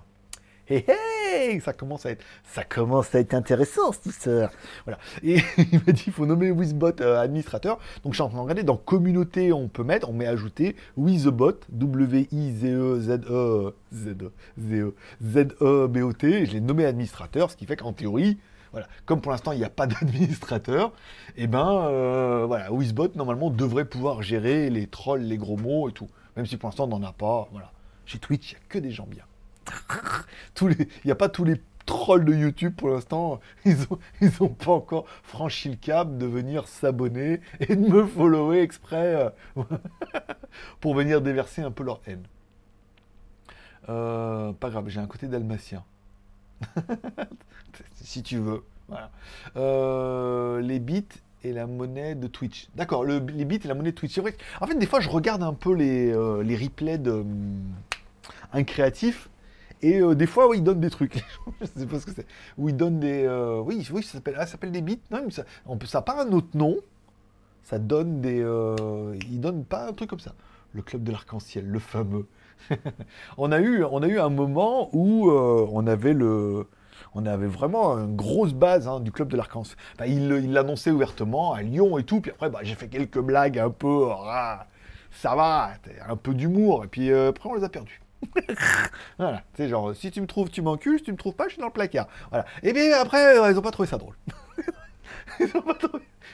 [0.68, 4.50] Hé hé Ça commence à être, intéressant, tout ça.
[4.84, 4.98] Voilà.
[5.22, 5.36] Et
[5.72, 7.78] il m'a dit, il faut nommer Wizbot euh, administrateur.
[8.02, 10.76] Donc je suis en train de regarder, dans communauté, on peut mettre, on met ajouter
[10.96, 18.38] Wizbot, W-I-Z-E-Z-E, Z-E, Z-E, Z-E-B-O-T, et je l'ai nommé administrateur, ce qui fait qu'en théorie,
[18.72, 20.92] voilà, comme pour l'instant il n'y a pas d'administrateur,
[21.36, 25.92] et ben euh, voilà, Wizbot normalement devrait pouvoir gérer les trolls, les gros mots et
[25.92, 26.08] tout.
[26.36, 27.70] Même si pour l'instant on n'en a pas, voilà.
[28.06, 29.24] Chez Twitch, il n'y a que des gens bien.
[30.54, 33.40] Tous les- Il n'y a pas tous les trolls de YouTube pour l'instant.
[33.64, 38.60] Ils n'ont ont pas encore franchi le cap de venir s'abonner et de me follower
[38.60, 39.62] exprès euh,
[40.80, 42.22] pour venir déverser un peu leur haine.
[43.88, 45.84] Euh, pas grave, j'ai un côté dalmatien.
[47.96, 48.62] si tu veux.
[48.88, 49.10] Voilà.
[49.56, 51.06] Euh, les bits
[51.42, 52.68] et la monnaie de Twitch.
[52.74, 54.18] D'accord, le- les bits et la monnaie de Twitch.
[54.60, 59.28] En fait, des fois, je regarde un peu les, euh, les replays de hum, créatif.
[59.84, 61.22] Et euh, des fois, oui, ils donnent des trucs.
[61.60, 62.26] je sais pas ce que c'est.
[62.56, 63.24] Où ils donnent des.
[63.26, 64.98] euh, oui, oui, ça s'appelle, ah, ça s'appelle des bits.
[65.10, 66.76] Non, mais ça, on peut, ça n'a pas un autre nom.
[67.62, 68.40] Ça donne des.
[68.40, 70.32] Euh, ils donnent pas un truc comme ça.
[70.72, 72.26] Le club de l'arc-en-ciel, le fameux.
[73.36, 76.66] on, a eu, on a eu un moment où on avait le.
[77.14, 79.76] On avait vraiment une grosse base hein, du club de l'arc-en-ciel.
[79.96, 82.22] Enfin, il l'annonçait ouvertement à Lyon et tout.
[82.22, 84.06] Puis après, bah, j'ai fait quelques blagues un peu.
[84.10, 84.66] ah,
[85.10, 85.72] ça va,
[86.08, 86.84] un peu d'humour.
[86.84, 88.00] Et puis après, on les a perdus.
[89.18, 91.52] Voilà, c'est genre, si tu me trouves, tu m'encules, si tu me trouves pas, je
[91.54, 92.08] suis dans le placard.
[92.30, 92.44] Voilà.
[92.62, 94.14] Et bien après, euh, ils ont pas trouvé ça drôle.
[95.40, 95.76] ils ont pas.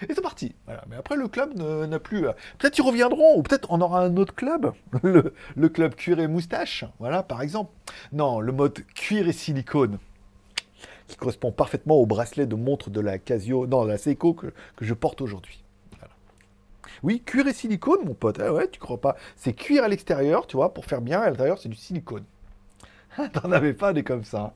[0.09, 0.55] Ils sont partis.
[0.66, 0.83] Voilà.
[0.88, 2.26] Mais après, le club n'a plus.
[2.26, 4.72] euh, Peut-être ils reviendront, ou peut-être on aura un autre club.
[5.03, 6.85] Le, club cuir et moustache.
[6.98, 7.70] Voilà, par exemple.
[8.12, 9.98] Non, le mode cuir et silicone.
[11.07, 14.85] Qui correspond parfaitement au bracelet de montre de la Casio, non, la Seiko que, que
[14.85, 15.60] je porte aujourd'hui.
[17.03, 18.40] Oui, cuir et silicone, mon pote.
[18.40, 21.20] Ah ouais, tu crois pas C'est cuir à l'extérieur, tu vois, pour faire bien.
[21.20, 22.24] À l'intérieur, c'est du silicone.
[23.33, 24.55] T'en avais pas des comme ça.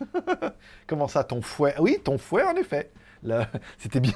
[0.86, 1.74] Comment ça, ton fouet?
[1.76, 2.90] Ah Oui, ton fouet, en effet.
[3.78, 4.14] C'était bien.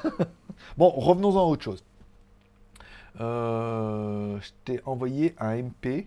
[0.76, 1.85] Bon, revenons-en à autre chose.
[3.20, 6.06] Euh, je t'ai envoyé un MP,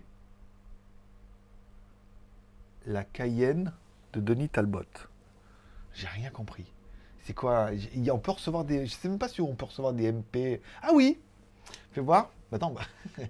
[2.86, 3.72] la Cayenne
[4.14, 4.82] de Denis Talbot.
[5.92, 6.66] J'ai rien compris.
[7.24, 7.70] C'est quoi?
[8.10, 8.86] On peut recevoir des.
[8.86, 10.60] Je sais même pas si on peut recevoir des MP.
[10.82, 11.18] Ah oui
[12.00, 12.30] Voir.
[12.52, 12.70] Attends.
[12.72, 12.82] bah.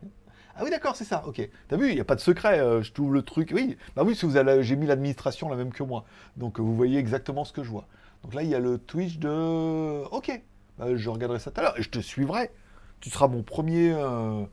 [0.57, 1.25] Ah oui, d'accord, c'est ça.
[1.27, 1.49] Ok.
[1.67, 2.61] T'as vu, il n'y a pas de secret.
[2.61, 3.51] euh, je trouve le truc.
[3.53, 3.77] Oui.
[3.97, 6.05] Bah oui, que vous avez- j'ai mis l'administration la même que moi.
[6.37, 7.89] Donc euh, vous voyez exactement ce que je vois.
[8.23, 10.05] Donc là, il y a le Twitch de.
[10.13, 10.41] Ok.
[10.79, 12.53] Bah, je regarderai ça tout à l'heure et je te suivrai.
[13.01, 14.45] Tu seras mon premier, euh,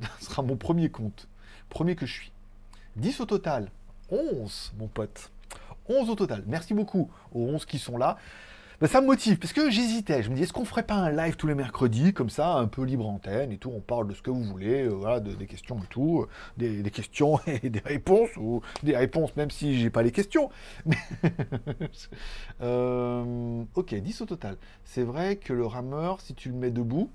[0.20, 1.28] sera mon premier compte.
[1.68, 2.32] Premier que je suis.
[2.96, 3.70] 10 au total.
[4.10, 5.30] 11, mon pote.
[5.90, 6.44] 11 au total.
[6.46, 8.16] Merci beaucoup aux 11 qui sont là.
[8.80, 10.22] Ben, ça me motive, parce que j'hésitais.
[10.22, 12.66] Je me dis, est-ce qu'on ferait pas un live tous les mercredis, comme ça, un
[12.66, 15.46] peu libre antenne et tout, on parle de ce que vous voulez, euh, voilà, des
[15.46, 16.26] questions et tout,
[16.60, 20.50] euh, des, questions et des réponses, ou des réponses même si j'ai pas les questions.
[22.62, 24.56] Euh, ok, 10 au total.
[24.84, 27.10] C'est vrai que le rameur, si tu le mets debout,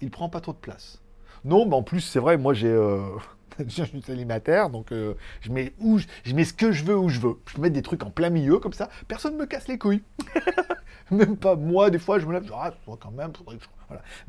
[0.00, 1.02] il prend pas trop de place.
[1.44, 2.76] Non, mais en plus, c'est vrai, moi j'ai.
[3.66, 7.20] je suis célibataire, donc je, mets où je, mets ce que je veux où je
[7.20, 7.36] veux.
[7.46, 9.78] Je peux mettre des trucs en plein milieu, comme ça, personne ne me casse les
[9.78, 10.02] couilles.
[11.10, 13.32] Même pas moi, des fois, je me lève, ah, quand même.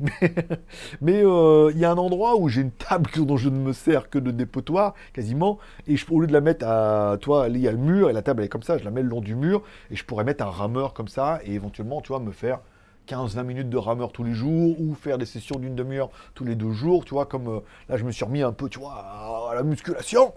[1.00, 3.72] Mais euh, il y a un endroit où j'ai une table dont je ne me
[3.72, 7.68] sers que de dépotoir, quasiment, et au lieu de la mettre à, toi, il y
[7.68, 9.34] a le mur, et la table est comme ça, je la mets le long du
[9.34, 12.60] mur, et je pourrais mettre un rameur comme ça, et éventuellement, tu vois, me faire
[13.08, 16.54] 15-20 minutes de rameur tous les jours, ou faire des sessions d'une demi-heure tous les
[16.54, 18.94] deux jours, tu vois, comme euh, là, je me suis remis un peu, tu vois,
[18.94, 20.32] à, la musculation.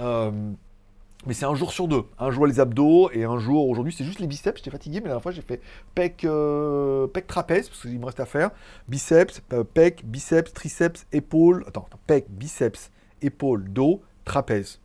[0.00, 0.30] Euh,
[1.26, 2.04] mais c'est un jour sur deux.
[2.18, 4.58] Un jour les abdos et un jour, aujourd'hui, c'est juste les biceps.
[4.58, 5.60] J'étais fatigué, mais la dernière fois, j'ai fait
[5.94, 8.50] pec, euh, pec trapèze, parce qu'il me reste à faire.
[8.88, 9.42] Biceps,
[9.74, 11.64] pec, biceps, triceps, épaule.
[11.66, 14.80] Attends, pec, biceps, épaule, dos, trapèze.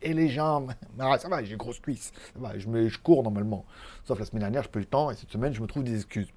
[0.00, 0.72] Et les jambes.
[1.00, 2.12] Ah, ça va, j'ai grosse cuisse.
[2.56, 3.64] Je, je cours normalement.
[4.04, 5.96] Sauf la semaine dernière, je peux le temps, et cette semaine, je me trouve des
[5.96, 6.28] excuses.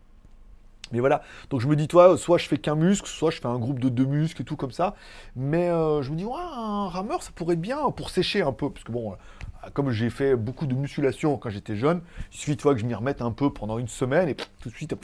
[0.91, 3.47] Mais voilà, donc je me dis, toi, soit je fais qu'un muscle, soit je fais
[3.47, 4.95] un groupe de deux muscles et tout comme ça.
[5.35, 8.53] Mais euh, je me dis, ouais, un rameur, ça pourrait être bien pour sécher un
[8.53, 8.69] peu.
[8.69, 12.57] Parce que bon, euh, comme j'ai fait beaucoup de musculation quand j'étais jeune, il suffit,
[12.57, 14.95] toi, que je m'y remette un peu pendant une semaine et tout de suite,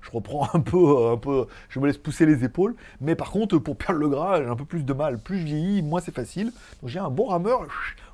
[0.00, 2.74] je reprends un peu, un peu, je me laisse pousser les épaules.
[3.00, 5.18] Mais par contre, pour perdre le gras, j'ai un peu plus de mal.
[5.18, 6.52] Plus je vieillis, moins c'est facile.
[6.80, 7.66] Donc j'ai un bon rameur.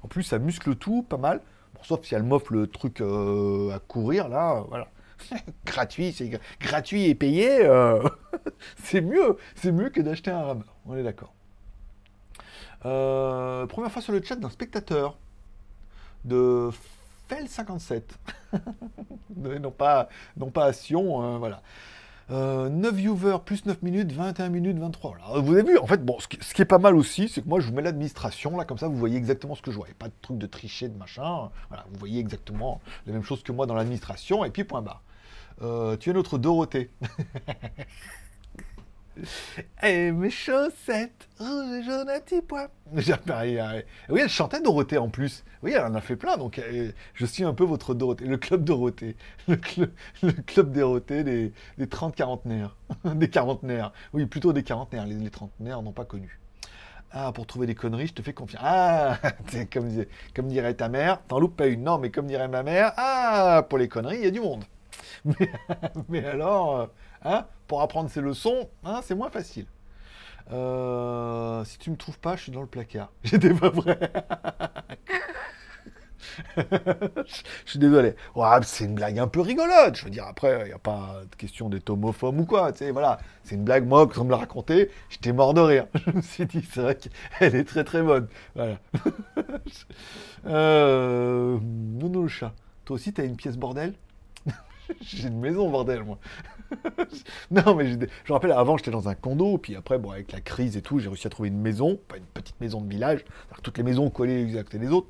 [0.02, 1.40] En plus, ça muscle tout, pas mal.
[1.82, 4.88] Sauf si elle m'offre le truc euh, à courir, là, voilà.
[5.66, 8.02] gratuit, c'est gratuit et payé, euh,
[8.82, 10.76] c'est mieux, c'est mieux que d'acheter un rameur.
[10.86, 11.32] On est d'accord.
[12.86, 15.18] Euh, première fois sur le chat d'un spectateur
[16.24, 16.70] de
[17.30, 18.02] Fel57.
[19.36, 21.62] non pas, non pas à Sion, hein, voilà.
[22.30, 25.40] 9 euh, viewers plus 9 minutes, 21 minutes, 23.
[25.40, 27.58] vous avez vu, en fait, bon, ce qui, est pas mal aussi, c'est que moi
[27.58, 29.86] je vous mets l'administration, là, comme ça vous voyez exactement ce que je vois.
[29.98, 31.48] Pas de truc de tricher, de machin.
[31.68, 35.02] Voilà, vous voyez exactement la même chose que moi dans l'administration, et puis point barre.
[35.62, 36.90] Euh, tu es notre Dorothée.
[39.82, 42.68] Et mes chaussettes rouges et jaunes à petits pois.
[42.92, 45.44] Oui, elle chantait Dorothée en plus.
[45.62, 48.26] Oui, elle en a fait plein, donc euh, je suis un peu votre Dorothée.
[48.26, 49.16] Le club Dorothée.
[49.48, 49.56] Le,
[50.46, 52.76] club Dorothée des, des 30 quarantenaires.
[53.04, 53.92] des quarantenaires.
[54.12, 55.06] Oui, plutôt des quarantenaires.
[55.06, 56.38] Les, les trentenaires n'ont pas connu.
[57.10, 58.62] Ah, pour trouver des conneries, je te fais confiance.
[58.64, 59.18] Ah,
[59.72, 59.88] comme,
[60.34, 61.82] comme dirait ta mère, t'en loupes pas une.
[61.82, 64.64] Non, mais comme dirait ma mère, ah, pour les conneries, il y a du monde.
[66.08, 66.86] Mais, alors, euh,
[67.24, 69.66] hein, pour apprendre ces leçons, hein, c'est moins facile.
[70.52, 73.10] Euh, si tu me trouves pas, je suis dans le placard.
[73.24, 73.98] J'étais pas vrai.
[76.56, 77.32] je
[77.66, 78.14] suis désolé.
[78.62, 79.96] c'est une blague un peu rigolote.
[79.96, 82.72] Je veux dire, après, il n'y a pas de question d'être homophobe ou quoi.
[82.72, 83.18] Tu voilà.
[83.44, 85.86] C'est une blague, moi, que on me l'a raconté, j'étais mort de rire.
[86.06, 88.28] Je me suis dit, c'est vrai qu'elle est très très bonne.
[88.54, 88.78] Voilà.
[90.46, 92.52] euh, non, le chat.
[92.84, 93.94] Toi aussi, t'as une pièce bordel?
[95.00, 96.18] j'ai une maison, bordel, moi.
[97.50, 100.40] non, mais je me rappelle, avant, j'étais dans un condo, puis après, bon, avec la
[100.40, 103.24] crise et tout, j'ai réussi à trouver une maison, pas une petite maison de village,
[103.62, 105.08] toutes les maisons collées les unes à côté des autres,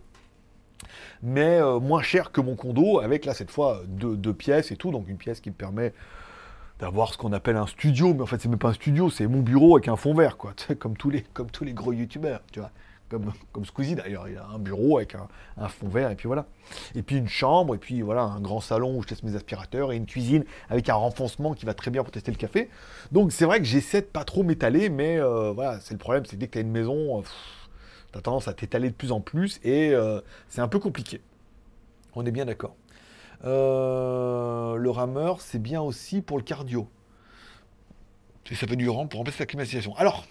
[1.23, 4.91] mais euh, moins cher que mon condo, avec là, cette fois, deux, pièces et tout,
[4.91, 5.93] donc une pièce qui me permet
[6.79, 9.27] d'avoir ce qu'on appelle un studio, mais en fait, c'est même pas un studio, c'est
[9.27, 12.41] mon bureau avec un fond vert, quoi, comme tous les, comme tous les gros youtubeurs,
[12.53, 12.71] tu vois
[13.09, 14.29] comme, comme Squeezie d'ailleurs.
[14.29, 16.47] Il a un bureau avec un, fond vert, et puis voilà.
[16.95, 19.93] Et puis une chambre, et puis voilà, un grand salon où je teste mes aspirateurs,
[19.93, 22.69] et une cuisine avec un renfoncement qui va très bien pour tester le café.
[23.13, 26.25] Donc c'est vrai que j'essaie de pas trop m'étaler, mais euh, voilà, c'est le problème,
[26.27, 27.23] c'est dès que tu as une maison,
[28.13, 31.21] tu as tendance à t'étaler de plus en plus, et euh, c'est un peu compliqué.
[32.15, 32.75] On est bien d'accord.
[33.45, 36.89] Euh, le rameur, c'est bien aussi pour le cardio.
[38.51, 39.95] Ça fait du rang pour remplacer la climatisation.
[39.97, 40.27] Alors,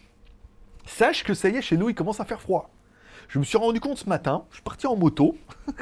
[0.88, 2.70] Sache que ça y est, chez nous, il commence à faire froid.
[3.28, 5.36] Je me suis rendu compte ce matin, je suis parti en moto,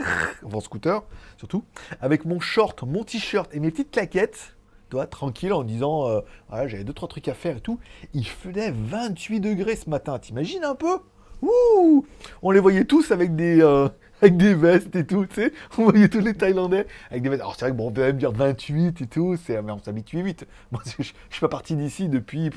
[0.52, 1.04] en scooter
[1.38, 1.63] surtout,
[2.02, 4.56] avec mon short, mon t-shirt et mes petites claquettes,
[4.89, 6.22] toi, tranquille, en disant, euh,
[6.65, 7.80] j'avais deux, trois trucs à faire et tout.
[8.13, 10.98] Il faisait 28 degrés ce matin, t'imagines un peu?
[11.44, 12.06] Ouh
[12.41, 13.88] On les voyait tous avec des, euh,
[14.21, 15.54] avec des vestes et tout, tu sais.
[15.78, 17.41] On voyait tous les Thaïlandais avec des vestes.
[17.41, 19.80] Alors c'est vrai que bon, on peut même dire 28 et tout, c'est, mais on
[19.80, 20.47] s'habitue vite.
[20.71, 22.49] Moi, je, je, suis pas parti d'ici depuis,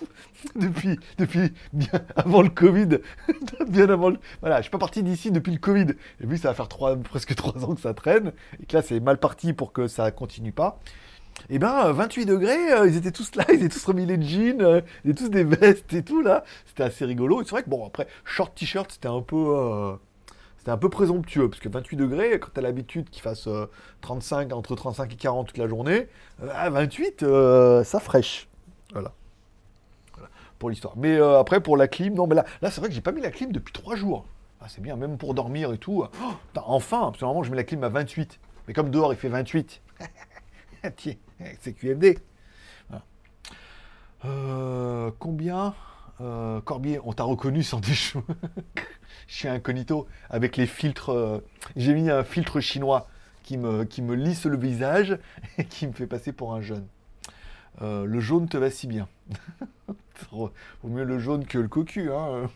[0.56, 2.98] depuis, depuis bien avant le Covid,
[3.68, 5.86] bien avant le, voilà, je suis pas parti d'ici depuis le Covid.
[6.20, 6.68] Et puis ça va faire
[7.02, 10.10] presque trois ans que ça traîne, et que là c'est mal parti pour que ça
[10.10, 10.80] continue pas.
[11.50, 14.60] Et ben 28 degrés, euh, ils étaient tous là, ils étaient tous remis les jeans,
[14.60, 16.44] euh, ils étaient tous des vestes et tout là.
[16.66, 17.42] C'était assez rigolo.
[17.42, 19.94] C'est vrai que bon après short t-shirt c'était un peu euh,
[20.62, 23.48] c'était un peu présomptueux parce que 28 degrés quand t'as l'habitude qu'il fasse
[24.00, 26.06] 35 entre 35 et 40 toute la journée,
[26.54, 27.24] à 28
[27.84, 28.48] ça fraîche.
[28.92, 29.12] Voilà.
[30.60, 30.94] Pour l'histoire.
[30.96, 33.20] Mais après pour la clim, non mais là là c'est vrai que j'ai pas mis
[33.20, 34.24] la clim depuis 3 jours.
[34.60, 36.04] Ah, c'est bien même pour dormir et tout.
[36.04, 38.38] Oh, enfin, parce je mets la clim à 28.
[38.68, 39.82] Mais comme dehors il fait 28.
[40.96, 41.14] Tiens,
[41.60, 42.20] c'est QFD.
[44.24, 45.74] Euh, combien?
[46.22, 48.24] Euh, Corbier, on t'a reconnu sans tes cheveux.
[49.26, 51.10] Je suis incognito avec les filtres.
[51.10, 51.38] Euh,
[51.76, 53.08] j'ai mis un filtre chinois
[53.42, 55.18] qui me, lisse le visage
[55.58, 56.86] et qui me fait passer pour un jeune.
[57.80, 59.08] le jaune te va si bien.
[60.32, 60.52] Vaut
[60.84, 62.10] mieux le jaune que le cocu.
[62.12, 62.48] Hein.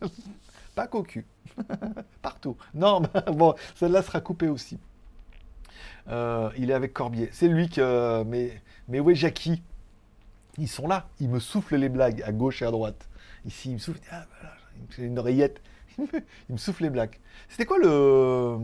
[0.74, 1.26] Pas cocu.
[2.22, 2.56] Partout.
[2.74, 4.78] Non, bon, celle-là sera coupée aussi.
[6.10, 7.28] Euh, il est avec Corbier.
[7.32, 8.22] C'est lui que.
[8.24, 9.62] Mais, mais où est Jackie
[10.58, 11.08] Ils sont là.
[11.20, 13.08] Ils me soufflent les blagues à gauche et à droite.
[13.46, 14.00] Ici, il me souffle.
[14.10, 14.24] Ah,
[14.98, 15.60] une oreillette.
[15.98, 16.06] il
[16.50, 17.16] me souffle les blagues.
[17.48, 18.56] C'était quoi le.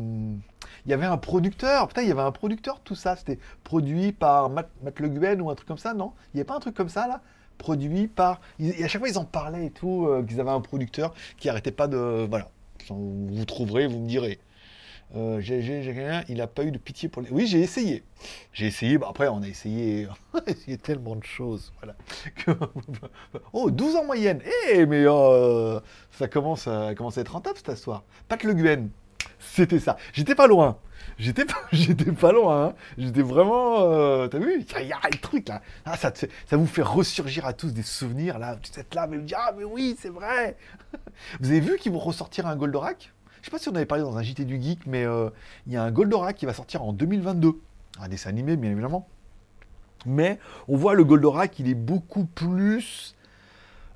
[0.87, 1.89] Il y avait un producteur.
[1.89, 3.17] Putain, il y avait un producteur, tout ça.
[3.17, 6.13] C'était produit par Matt, Le Guen ou un truc comme ça, non?
[6.33, 7.21] Il n'y a pas un truc comme ça, là?
[7.59, 8.41] Produit par.
[8.59, 11.49] Et à chaque fois, ils en parlaient et tout, euh, qu'ils avaient un producteur qui
[11.49, 12.27] arrêtait pas de.
[12.29, 12.51] Voilà.
[12.89, 14.39] Vous trouverez, vous me direz.
[15.17, 15.41] Euh,
[16.29, 17.31] il n'a pas eu de pitié pour les.
[17.31, 18.03] Oui, j'ai essayé.
[18.53, 20.09] J'ai essayé, bah après, on a essayé,
[20.47, 21.73] essayé tellement de choses.
[21.81, 21.97] Voilà.
[23.53, 24.41] oh, 12 en moyenne.
[24.73, 25.79] Eh, mais euh,
[26.11, 28.03] ça commence à, commence à être rentable cette histoire.
[28.29, 28.91] Pat Le Guen,
[29.39, 29.97] c'était ça.
[30.13, 30.79] J'étais pas loin.
[31.19, 31.63] J'étais pas,
[32.21, 32.67] pas loin.
[32.67, 32.75] Hein.
[32.99, 33.93] J'étais vraiment.
[33.93, 34.65] Euh, t'as vu?
[34.81, 35.63] Il y, a un truc là.
[35.85, 38.57] Ah, ça, ça vous fait ressurgir à tous des souvenirs là.
[38.61, 40.57] Tu êtes là, mais vous dites Ah, mais oui, c'est vrai.
[41.41, 43.14] vous avez vu qu'ils vont ressortir un Goldorak?
[43.45, 45.29] Je sais pas si on avait parlé dans un JT du Geek, mais euh,
[45.67, 47.61] il y a un Goldorak qui va sortir en 2022.
[48.01, 49.07] Un dessin animé, bien évidemment.
[50.07, 53.15] Mais on voit le Goldorak, il est beaucoup plus.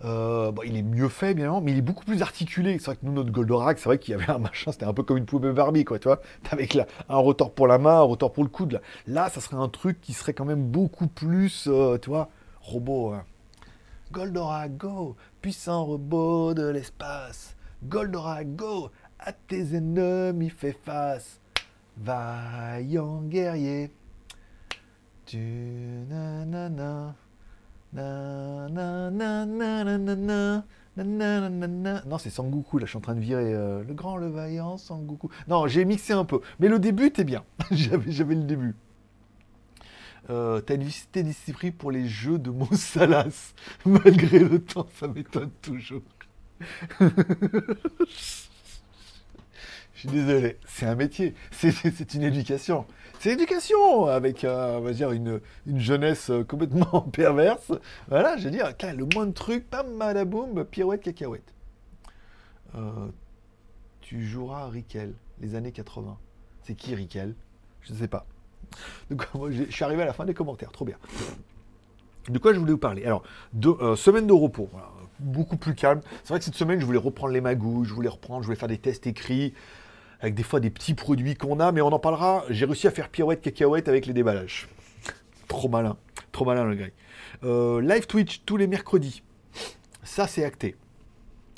[0.05, 2.79] Euh, il est mieux fait, bien évidemment, mais il est beaucoup plus articulé.
[2.79, 4.93] C'est vrai que nous, notre Goldorak, c'est vrai qu'il y avait un machin, c'était un
[4.93, 6.21] peu comme une poupée Barbie, quoi, tu vois.
[6.51, 8.75] Avec un rotor pour la main, un rotor pour le coude.
[8.75, 12.29] Là, là ça serait un truc qui serait quand même beaucoup plus, euh, tu vois,
[12.61, 13.15] robot.
[13.15, 13.25] Hein.
[14.13, 21.41] Goldorak, go Puissant robot de l'espace Goldorak, go à tes ennemis fais face,
[21.97, 23.91] vaillant guerrier.
[25.27, 25.39] Tu
[26.09, 27.15] nanana,
[32.07, 34.77] non, c'est Sangoku, là, je suis en train de virer euh, le grand, le vaillant,
[34.77, 35.31] Sangoku.
[35.47, 36.41] Non, j'ai mixé un peu.
[36.61, 37.45] Mais le début était bien.
[37.71, 38.75] J'avais le début.
[40.31, 43.55] Euh, T'as une visité d'esprit pour les jeux de mots salas.
[43.87, 46.03] Malgré le temps, ça m'étonne toujours.
[49.99, 52.87] Je suis désolé, c'est un métier, c'est une éducation.
[53.19, 57.73] C'est l'éducation avec, euh, on va dire, une, jeunesse euh, complètement perverse.
[58.07, 61.53] Voilà, je veux dire, le moins de trucs, pam, madaboum, pirouette, cacahuète.
[62.77, 63.09] Euh,
[64.01, 66.17] tu joueras à Riquel, les années 80.
[66.63, 67.35] C'est qui Riquel?
[67.81, 68.25] Je ne sais pas.
[69.11, 70.99] Donc, moi, je suis arrivé à la fin des commentaires, trop bien.
[72.29, 73.05] De quoi je voulais vous parler?
[73.05, 73.25] Alors,
[73.97, 74.71] semaine de repos,
[75.19, 76.03] beaucoup plus calme.
[76.23, 78.59] C'est vrai que cette semaine, je voulais reprendre les magouilles, je voulais reprendre, je voulais
[78.59, 79.55] faire des tests écrits
[80.21, 82.45] avec des fois des petits produits qu'on a, mais on en parlera.
[82.51, 84.69] J'ai réussi à faire pirouette cacahuète avec les déballages.
[85.47, 85.97] trop malin,
[86.33, 86.87] trop malin le gars.
[87.45, 89.23] Euh, live Twitch tous les mercredis.
[90.03, 90.77] Ça, c'est acté.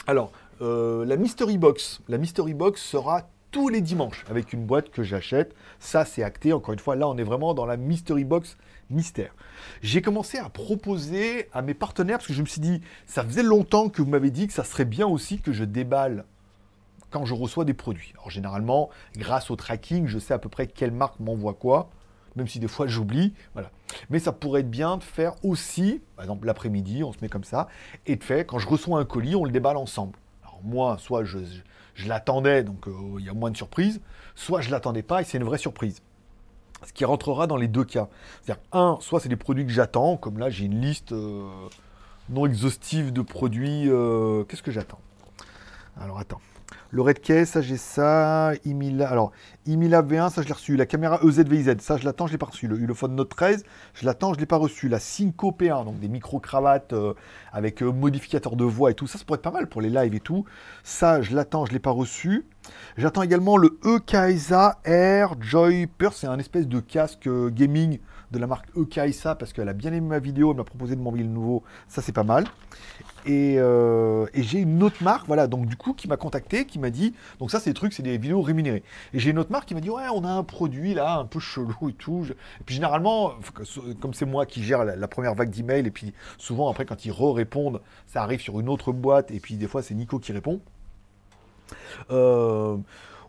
[0.06, 2.00] Alors, euh, la Mystery Box.
[2.08, 5.54] La Mystery Box sera tous les dimanches avec une boîte que j'achète.
[5.78, 6.52] Ça, c'est acté.
[6.52, 8.56] Encore une fois, là, on est vraiment dans la Mystery Box
[8.90, 9.34] mystère.
[9.82, 13.42] J'ai commencé à proposer à mes partenaires, parce que je me suis dit, ça faisait
[13.42, 16.24] longtemps que vous m'avez dit que ça serait bien aussi que je déballe
[17.10, 18.12] quand je reçois des produits.
[18.14, 21.90] Alors généralement, grâce au tracking, je sais à peu près quelle marque m'envoie quoi,
[22.36, 23.34] même si des fois j'oublie.
[23.54, 23.70] Voilà.
[24.08, 27.44] Mais ça pourrait être bien de faire aussi, par exemple l'après-midi, on se met comme
[27.44, 27.68] ça,
[28.06, 30.18] et de faire, quand je reçois un colis, on le déballe ensemble.
[30.42, 31.38] Alors moi, soit je,
[32.06, 34.00] l'attendais, donc euh, il y a moins de surprises,
[34.34, 36.02] soit je l'attendais pas et c'est une vraie surprise.
[36.86, 38.08] Ce qui rentrera dans les deux cas.
[38.40, 41.46] C'est-à-dire, un, soit c'est des produits que j'attends, comme là j'ai une liste euh,
[42.30, 43.90] non exhaustive de produits.
[43.90, 45.00] Euh, qu'est-ce que j'attends?
[46.00, 46.40] Alors attends.
[46.92, 48.52] Le Redkey, ça j'ai ça.
[48.64, 49.30] Imila, alors,
[49.66, 50.76] Imila V1, ça je l'ai reçu.
[50.76, 52.66] La caméra EZVIZ, ça je l'attends, je l'ai pas reçu.
[52.66, 53.64] Le Ulefone Note 13,
[53.94, 54.88] je l'attends, je l'ai pas reçu.
[54.88, 57.14] La Synco P1, donc des micro-cravates euh,
[57.52, 59.06] avec euh, modificateur de voix et tout.
[59.06, 60.44] Ça, ça pourrait être pas mal pour les lives et tout.
[60.82, 62.46] Ça, je l'attends, je l'ai pas reçu.
[62.96, 66.12] J'attends également le EKSA Air Joy Pure.
[66.12, 68.00] C'est un espèce de casque euh, gaming
[68.30, 71.00] de la marque Ekaisa parce qu'elle a bien aimé ma vidéo, elle m'a proposé de
[71.00, 72.44] m'envoyer le nouveau, ça c'est pas mal.
[73.26, 76.78] Et, euh, et j'ai une autre marque, voilà, donc du coup, qui m'a contacté, qui
[76.78, 78.82] m'a dit, donc ça c'est des trucs, c'est des vidéos rémunérées.
[79.12, 81.26] Et j'ai une autre marque qui m'a dit, ouais, on a un produit là, un
[81.26, 82.24] peu chelou et tout.
[82.28, 83.32] Et puis généralement,
[84.00, 87.12] comme c'est moi qui gère la, première vague d'emails, et puis souvent après quand ils
[87.12, 90.60] re-répondent, ça arrive sur une autre boîte, et puis des fois c'est Nico qui répond.
[92.10, 92.76] Euh,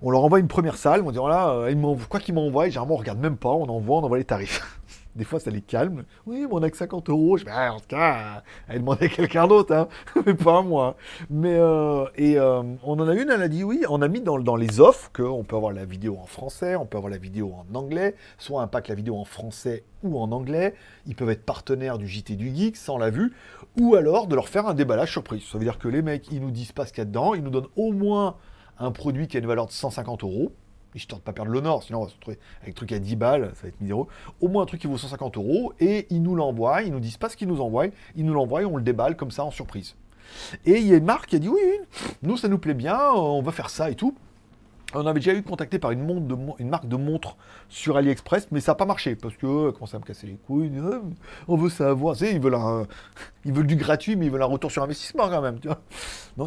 [0.02, 2.68] on leur envoie une première salle, on dit voilà, euh, ils m'envoient- quoi qu'ils m'envoient,
[2.68, 4.80] généralement on regarde même pas, on envoie, on envoie les tarifs.
[5.16, 6.04] Des fois ça les calme.
[6.26, 7.38] Oui, mais on a que 50 euros.
[7.38, 9.88] Je dis, Ah, en tout cas, elle demandait à quelqu'un d'autre, hein,
[10.26, 10.96] mais pas à moi.
[11.30, 14.22] Mais euh, et euh, on en a une, elle a dit oui, on a mis
[14.22, 17.18] dans, dans les offres qu'on peut avoir la vidéo en français, on peut avoir la
[17.18, 20.76] vidéo en anglais, soit un pack la vidéo en français ou en anglais.
[21.06, 23.34] Ils peuvent être partenaires du JT du Geek sans la vue,
[23.80, 25.44] ou alors de leur faire un déballage surprise.
[25.44, 27.34] Ça veut dire que les mecs, ils nous disent pas ce qu'il y a dedans,
[27.34, 28.38] ils nous donnent au moins
[28.80, 30.52] un produit qui a une valeur de 150 euros.
[30.94, 33.16] Histoire de pas perdre l'honneur, sinon on va se retrouver avec un truc à 10
[33.16, 34.08] balles, ça va être miséreux.
[34.42, 37.18] Au moins un truc qui vaut 150 euros, et ils nous l'envoient, ils nous disent
[37.18, 39.52] pas ce qu'ils nous envoient, ils nous l'envoient et on le déballe comme ça en
[39.52, 39.96] surprise.
[40.66, 41.62] Et il y a une marque qui a dit oui,
[42.24, 44.16] nous ça nous plaît bien, on va faire ça et tout.
[44.94, 46.04] On avait déjà eu contacté par une,
[46.68, 47.38] marque de montres
[47.70, 50.36] sur AliExpress, mais ça n'a pas marché parce que euh, commence à me casser les
[50.36, 50.72] couilles.
[50.78, 51.00] euh,
[51.48, 52.34] on veut savoir, tu sais,
[53.46, 55.60] ils veulent, du gratuit, mais ils veulent un retour sur investissement quand même.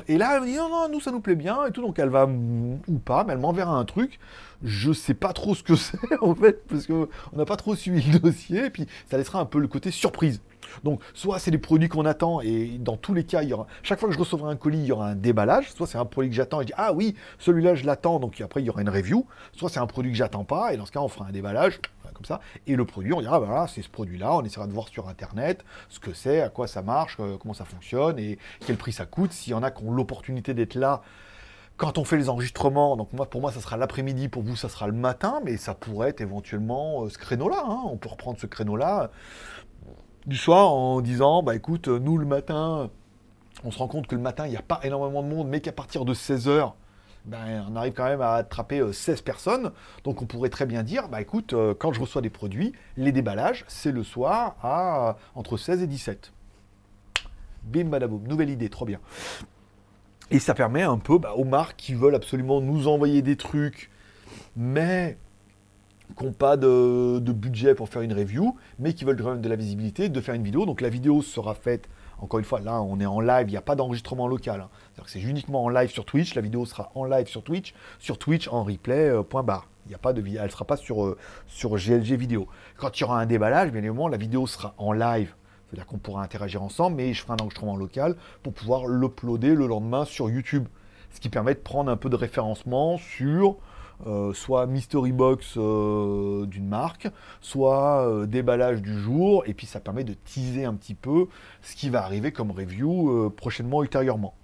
[0.08, 1.98] Et là, elle me dit non, non, nous ça nous plaît bien et tout, donc
[1.98, 4.18] elle va ou pas, mais elle m'enverra un truc.
[4.62, 8.10] Je sais pas trop ce que c'est en fait, parce qu'on n'a pas trop suivi
[8.10, 10.40] le dossier, et puis ça laissera un peu le côté surprise.
[10.82, 13.98] Donc, soit c'est des produits qu'on attend, et dans tous les cas, y aura, chaque
[14.00, 15.72] fois que je recevrai un colis, il y aura un déballage.
[15.72, 18.40] Soit c'est un produit que j'attends et je dis, ah oui, celui-là, je l'attends, donc
[18.40, 19.26] après, il y aura une review.
[19.52, 21.80] Soit c'est un produit que j'attends pas, et dans ce cas, on fera un déballage,
[22.14, 22.40] comme ça.
[22.66, 25.08] Et le produit, on dira, bah voilà, c'est ce produit-là, on essaiera de voir sur
[25.08, 28.92] Internet ce que c'est, à quoi ça marche, euh, comment ça fonctionne, et quel prix
[28.92, 29.32] ça coûte.
[29.32, 31.02] S'il y en a qui ont l'opportunité d'être là,
[31.76, 34.68] quand on fait les enregistrements, donc moi, pour moi, ça sera l'après-midi, pour vous, ça
[34.68, 37.64] sera le matin, mais ça pourrait être éventuellement euh, ce créneau-là.
[37.66, 37.80] hein.
[37.86, 39.10] On peut reprendre ce créneau-là
[40.26, 42.90] du soir en disant bah écoute, nous le matin,
[43.64, 45.60] on se rend compte que le matin, il n'y a pas énormément de monde, mais
[45.60, 46.72] qu'à partir de 16h,
[47.24, 49.72] ben, on arrive quand même à attraper euh, 16 personnes.
[50.04, 53.12] Donc on pourrait très bien dire, bah écoute, euh, quand je reçois des produits, les
[53.12, 56.32] déballages, c'est le soir à euh, entre 16 et 17.
[57.64, 59.00] Bim badaboum, nouvelle idée, trop bien.
[60.30, 63.90] Et ça permet un peu bah, aux marques qui veulent absolument nous envoyer des trucs,
[64.56, 65.16] mais
[66.16, 69.48] qui n'ont pas de, budget pour faire une review, mais qui veulent quand même de
[69.48, 70.66] la visibilité, de faire une vidéo.
[70.66, 71.88] Donc la vidéo sera faite,
[72.18, 74.60] encore une fois, là on est en live, il n'y a pas d'enregistrement local.
[74.60, 74.68] hein.
[74.72, 77.74] C'est-à-dire que c'est uniquement en live sur Twitch, la vidéo sera en live sur Twitch,
[77.98, 79.68] sur Twitch en replay, euh, point barre.
[79.86, 82.48] Il y a pas de, elle ne sera pas sur, euh, sur GLG vidéo.
[82.78, 85.34] Quand il y aura un déballage, bien évidemment, la vidéo sera en live.
[85.66, 89.66] C'est-à-dire qu'on pourra interagir ensemble, mais je ferai un enregistrement local pour pouvoir l'uploader le
[89.66, 90.68] lendemain sur YouTube.
[91.10, 93.56] Ce qui permet de prendre un peu de référencement sur
[94.34, 97.08] soit Mystery Box euh, d'une marque,
[97.40, 101.26] soit euh, déballage du jour, et puis ça permet de teaser un petit peu
[101.62, 104.34] ce qui va arriver comme review euh, prochainement ultérieurement.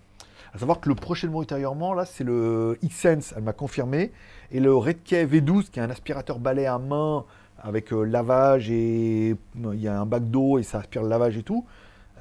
[0.53, 4.11] À savoir que le prochainement ultérieurement, là, c'est le Xsense, elle m'a confirmé,
[4.51, 7.25] et le Redkey V12, qui est un aspirateur balai à main
[7.63, 11.09] avec euh, lavage et euh, il y a un bac d'eau et ça aspire le
[11.09, 11.67] lavage et tout.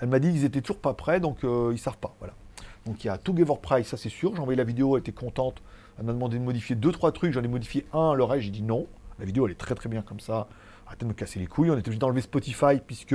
[0.01, 2.15] Elle m'a dit qu'ils étaient toujours pas prêts, donc euh, ils savent pas.
[2.19, 2.33] Voilà.
[2.85, 4.35] Donc il y a Together Price, ça c'est sûr.
[4.35, 5.61] J'ai envoyé la vidéo, elle était contente.
[5.99, 8.51] Elle m'a demandé de modifier deux trois trucs, j'en ai modifié un, le reste j'ai
[8.51, 8.87] dit non.
[9.19, 10.47] La vidéo elle est très très bien comme ça.
[10.87, 11.69] Arrêtez de me casser les couilles.
[11.69, 13.13] On était obligé d'enlever Spotify puisque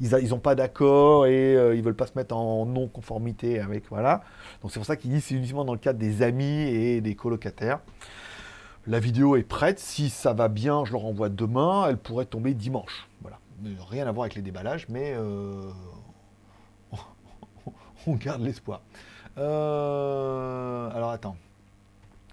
[0.00, 2.86] ils, a- ils ont pas d'accord et euh, ils veulent pas se mettre en non
[2.86, 4.22] conformité avec voilà.
[4.62, 7.14] Donc c'est pour ça qu'ils disent c'est uniquement dans le cadre des amis et des
[7.16, 7.80] colocataires.
[8.86, 9.78] La vidéo est prête.
[9.80, 11.86] Si ça va bien, je leur envoie demain.
[11.88, 13.08] Elle pourrait tomber dimanche.
[13.22, 13.38] Voilà.
[13.90, 15.62] Rien à voir avec les déballages, mais euh,
[18.06, 18.82] on garde l'espoir.
[19.38, 21.36] Euh, Alors attends.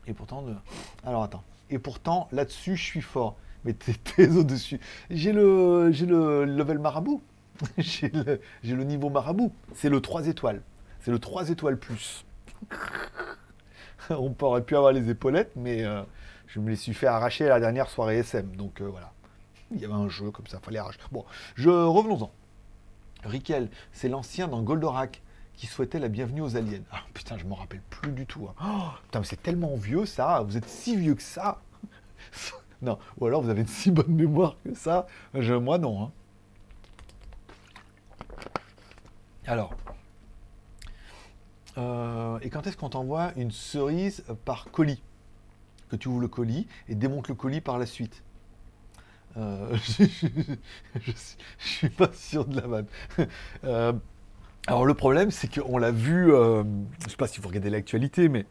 [0.08, 0.46] Et pourtant,
[1.06, 1.44] alors attends.
[1.70, 3.36] Et pourtant, là-dessus, je suis fort.
[3.64, 4.80] Mais t'es au-dessus.
[5.10, 7.22] J'ai le, j'ai le level marabout.
[7.78, 8.12] j'ai
[8.64, 9.52] le, niveau marabout.
[9.74, 10.62] C'est le 3 étoiles.
[11.02, 12.26] C'est le 3 étoiles plus.
[14.10, 16.04] On aurait pu avoir les épaulettes, mais euh,
[16.48, 18.56] je me les suis fait arracher la dernière soirée SM.
[18.56, 19.12] Donc euh, voilà.
[19.72, 21.00] Il y avait un jeu comme ça, fallait arracher.
[21.12, 21.26] Bon,
[21.56, 22.32] je revenons-en.
[23.24, 25.24] Rickel, c'est l'ancien dans Goldorak
[25.58, 26.82] qui souhaitait la bienvenue aux aliens.
[26.92, 28.48] Ah putain, je m'en rappelle plus du tout.
[28.50, 28.56] hein.
[28.64, 30.42] Oh, putain, mais c'est tellement vieux ça.
[30.42, 31.62] Vous êtes si vieux que ça.
[32.82, 35.08] non, ou alors vous avez une si bonne mémoire que ça.
[35.34, 36.04] Moi non.
[36.04, 36.12] hein.
[39.48, 39.74] Alors.
[41.78, 45.02] Euh, et quand est-ce qu'on t'envoie une cerise par colis?
[45.90, 48.24] Que tu ouvres le colis et démontes le colis par la suite
[49.38, 50.28] Euh, je, je,
[51.02, 52.88] je, je suis pas sûr de la vanne.
[53.66, 53.94] Euh,
[54.68, 56.64] alors le problème, c'est qu'on l'a vu, euh,
[57.04, 58.46] je sais pas si vous regardez l'actualité, mais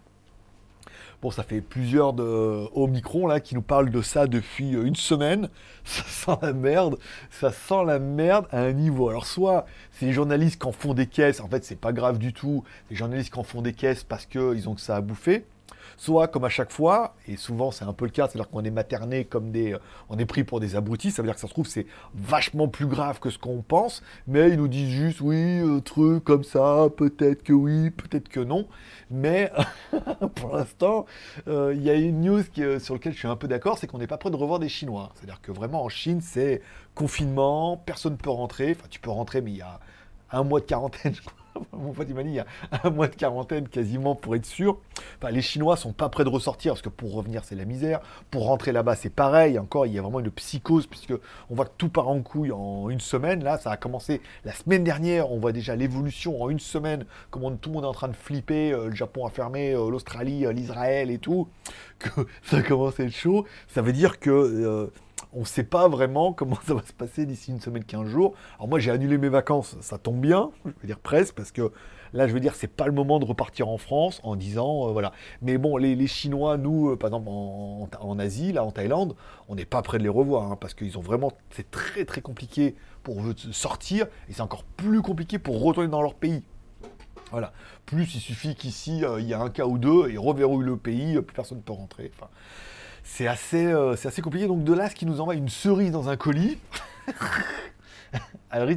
[1.22, 5.48] Bon, ça fait plusieurs de Omicron là qui nous parlent de ça depuis une semaine.
[5.84, 6.98] Ça sent la merde,
[7.30, 9.08] ça sent la merde à un niveau.
[9.08, 12.18] Alors soit c'est les journalistes qui en font des caisses, en fait c'est pas grave
[12.18, 12.62] du tout.
[12.90, 15.46] Les journalistes qui en font des caisses parce qu'ils ont que ça à bouffer
[15.96, 18.70] soit comme à chaque fois, et souvent c'est un peu le cas, c'est-à-dire qu'on est
[18.70, 19.76] materné comme des.
[20.08, 22.68] On est pris pour des abrutis, ça veut dire que ça se trouve c'est vachement
[22.68, 26.44] plus grave que ce qu'on pense, mais ils nous disent juste oui, un truc comme
[26.44, 28.66] ça, peut-être que oui, peut-être que non.
[29.10, 29.52] Mais
[30.34, 31.06] pour l'instant,
[31.48, 33.86] euh, il y a une news euh, sur laquelle je suis un peu d'accord, c'est
[33.86, 35.10] qu'on n'est pas prêt de revoir des Chinois.
[35.14, 36.62] C'est-à-dire que vraiment en Chine, c'est
[36.94, 39.80] confinement, personne ne peut rentrer, enfin tu peux rentrer, mais il y a
[40.30, 42.38] un mois de quarantaine, je crois Mon pote, il m'a dit,
[42.82, 44.78] un mois de quarantaine quasiment pour être sûr.
[45.18, 48.00] Enfin, les Chinois sont pas prêts de ressortir parce que pour revenir, c'est la misère.
[48.30, 49.58] Pour rentrer là-bas, c'est pareil.
[49.58, 51.14] Encore, il y a vraiment une psychose puisque
[51.50, 53.44] on voit que tout part en couille en une semaine.
[53.44, 55.30] Là, ça a commencé la semaine dernière.
[55.30, 57.04] On voit déjà l'évolution en une semaine.
[57.30, 58.72] Comment tout le monde est en train de flipper.
[58.72, 61.48] Euh, le Japon a fermé, euh, l'Australie, euh, l'Israël et tout.
[62.00, 63.46] Que ça commence à être chaud.
[63.68, 64.90] Ça veut dire que
[65.32, 68.34] on ne sait pas vraiment comment ça va se passer d'ici une semaine, 15 jours.
[68.56, 71.72] Alors moi, j'ai annulé mes vacances, ça tombe bien, je veux dire presque, parce que
[72.12, 74.92] là, je veux dire, c'est pas le moment de repartir en France en disant, euh,
[74.92, 75.12] voilà.
[75.42, 79.16] Mais bon, les, Chinois, nous, euh, par exemple, en, Asie, là, en Thaïlande,
[79.48, 82.20] on n'est pas prêt de les revoir, hein, parce qu'ils ont vraiment, c'est très très
[82.20, 83.20] compliqué pour
[83.52, 86.42] sortir, et c'est encore plus compliqué pour retourner dans leur pays.
[87.30, 87.52] Voilà.
[87.84, 90.76] Plus il suffit qu'ici, euh, il y a un cas ou deux, et reverrouille le
[90.76, 92.12] pays, plus personne ne peut rentrer.
[93.04, 94.48] C'est assez, euh, assez compliqué.
[94.48, 96.58] Donc de là, ce qui nous envoie une cerise dans un colis.
[98.50, 98.68] Alors,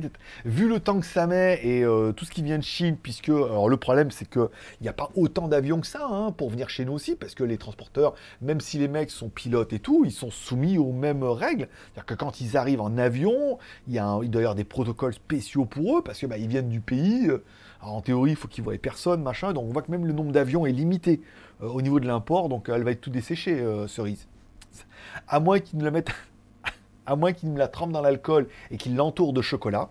[0.43, 3.29] vu le temps que ça met et euh, tout ce qui vient de Chine, puisque
[3.29, 4.49] alors le problème c'est qu'il
[4.81, 7.43] n'y a pas autant d'avions que ça hein, pour venir chez nous aussi, parce que
[7.43, 11.23] les transporteurs, même si les mecs sont pilotes et tout, ils sont soumis aux mêmes
[11.23, 11.67] règles.
[11.93, 15.99] C'est-à-dire que quand ils arrivent en avion, il, y a avoir des protocoles spéciaux pour
[15.99, 17.27] eux, parce que bah, viennent du pays.
[17.29, 17.43] Euh,
[17.79, 19.53] alors en théorie, il faut qu'ils voient personne, machin.
[19.53, 21.21] Donc on voit que même le nombre d'avions est limité.
[21.61, 24.27] Euh, au niveau de l'import, donc elle va être tout desséchée, euh, cerise.
[25.27, 26.11] À moins qu'ils nous la mettent,
[27.05, 29.89] à moins qu'ils nous la trempent dans l'alcool et qu'ils l'entourent de chocolat.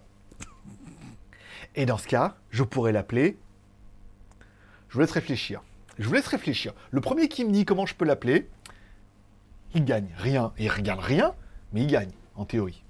[1.74, 3.36] Et dans ce cas, je pourrais l'appeler.
[4.88, 5.62] Je vous laisse réfléchir.
[5.98, 6.72] Je vous laisse réfléchir.
[6.90, 8.48] Le premier qui me dit comment je peux l'appeler,
[9.74, 10.52] il gagne rien.
[10.58, 11.34] Il regarde rien,
[11.72, 12.82] mais il gagne, en théorie.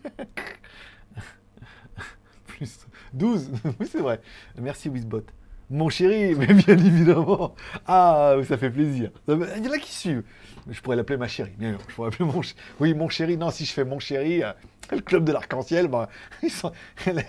[2.46, 3.50] Plus 12,
[3.80, 4.20] oui c'est vrai.
[4.58, 5.24] Merci Wizbot.
[5.70, 7.54] Mon chéri, mais bien évidemment.
[7.86, 9.10] Ah, ça fait plaisir.
[9.28, 10.24] Il y en a qui suivent.
[10.68, 11.52] Je pourrais l'appeler ma chérie.
[11.56, 12.40] Bien, je pourrais appeler mon
[12.80, 13.36] Oui, mon chéri.
[13.36, 14.52] Non, si je fais mon chéri, euh,
[14.92, 16.08] le club de l'arc-en-ciel, ben,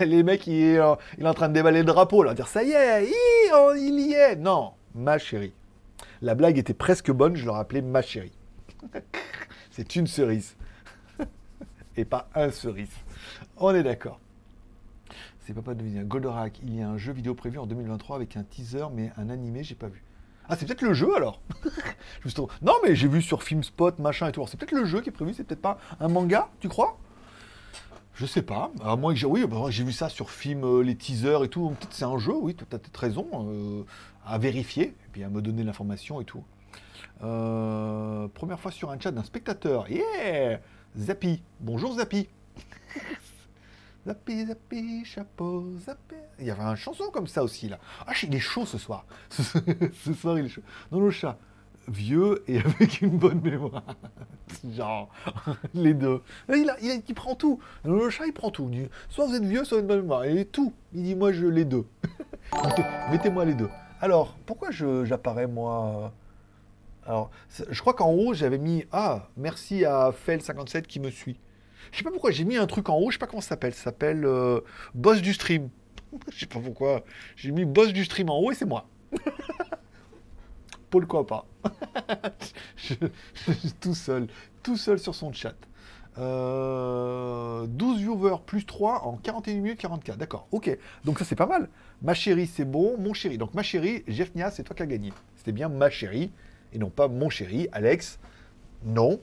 [0.00, 2.72] les mecs, il est, euh, en train de déballer le drapeau, là, dire ça y
[2.72, 4.36] est, il, il y est.
[4.36, 5.52] Non, ma chérie.
[6.20, 8.32] La blague était presque bonne, je leur appelais ma chérie.
[9.70, 10.56] C'est une cerise.
[11.96, 12.94] Et pas un cerise.
[13.56, 14.18] On est d'accord.
[15.44, 18.44] C'est pas de Goldorak, il y a un jeu vidéo prévu en 2023 avec un
[18.44, 20.04] teaser, mais un animé, j'ai pas vu.
[20.48, 21.40] Ah, c'est peut-être le jeu alors
[22.62, 24.44] Non, mais j'ai vu sur Filmspot, machin et tout.
[24.46, 26.98] C'est peut-être le jeu qui est prévu, c'est peut-être pas un manga, tu crois?
[28.14, 28.70] Je sais pas.
[28.82, 31.70] Alors, moi, j'ai, oui, bah, j'ai vu ça sur film, euh, les teasers et tout.
[31.70, 33.26] Peut-être c'est un jeu, oui, tu as peut-être raison.
[33.32, 33.84] Euh,
[34.24, 36.44] à vérifier, et puis à me donner l'information et tout.
[37.22, 39.90] Euh, première fois sur un chat d'un spectateur.
[39.90, 40.60] Yeah
[40.96, 41.42] Zappy.
[41.60, 42.28] Bonjour Zappy.
[44.06, 46.16] Zappi, zappi, chapeau, zappi.
[46.40, 47.78] Il y avait une chanson comme ça aussi, là.
[48.06, 49.06] Ah, il est chaud ce soir.
[49.30, 50.62] ce soir, il est chaud.
[50.90, 51.38] Non, le chat,
[51.86, 53.84] vieux et avec une bonne mémoire.
[54.76, 55.08] Genre,
[55.74, 56.20] les deux.
[56.48, 57.60] Il, prend tout.
[57.84, 58.68] le chat, il prend tout.
[59.08, 60.26] soit vous êtes vieux, soit vous avez une bonne mémoire.
[60.26, 60.72] Il est tout.
[60.92, 61.86] Il dit, moi, je les deux.
[63.10, 63.70] Mettez-moi les deux.
[64.00, 66.12] Alors, pourquoi j'apparais, moi
[67.06, 67.30] Alors,
[67.70, 71.38] je crois qu'en haut, j'avais mis, ah, merci à Fel57 qui me suit.
[71.90, 73.50] Je sais pas pourquoi j'ai mis un truc en haut, je sais pas comment ça
[73.50, 73.74] s'appelle.
[73.74, 74.60] Ça s'appelle euh,
[74.94, 75.68] Boss du stream.
[76.32, 77.04] je sais pas pourquoi.
[77.36, 78.88] J'ai mis Boss du stream en haut et c'est moi.
[80.90, 81.46] pourquoi pas
[82.76, 82.94] je,
[83.80, 84.28] Tout seul.
[84.62, 85.56] Tout seul sur son chat.
[86.14, 87.66] 12 euh,
[87.96, 90.18] viewers plus 3 en 41 minutes 44.
[90.18, 90.76] D'accord, ok.
[91.04, 91.68] Donc ça c'est pas mal.
[92.02, 92.98] Ma chérie, c'est bon.
[92.98, 93.38] Mon chéri.
[93.38, 95.12] Donc ma chérie, Jeffnia, c'est toi qui as gagné.
[95.36, 96.30] C'était bien ma chérie
[96.72, 97.68] et non pas mon chéri.
[97.72, 98.18] Alex,
[98.84, 99.20] non.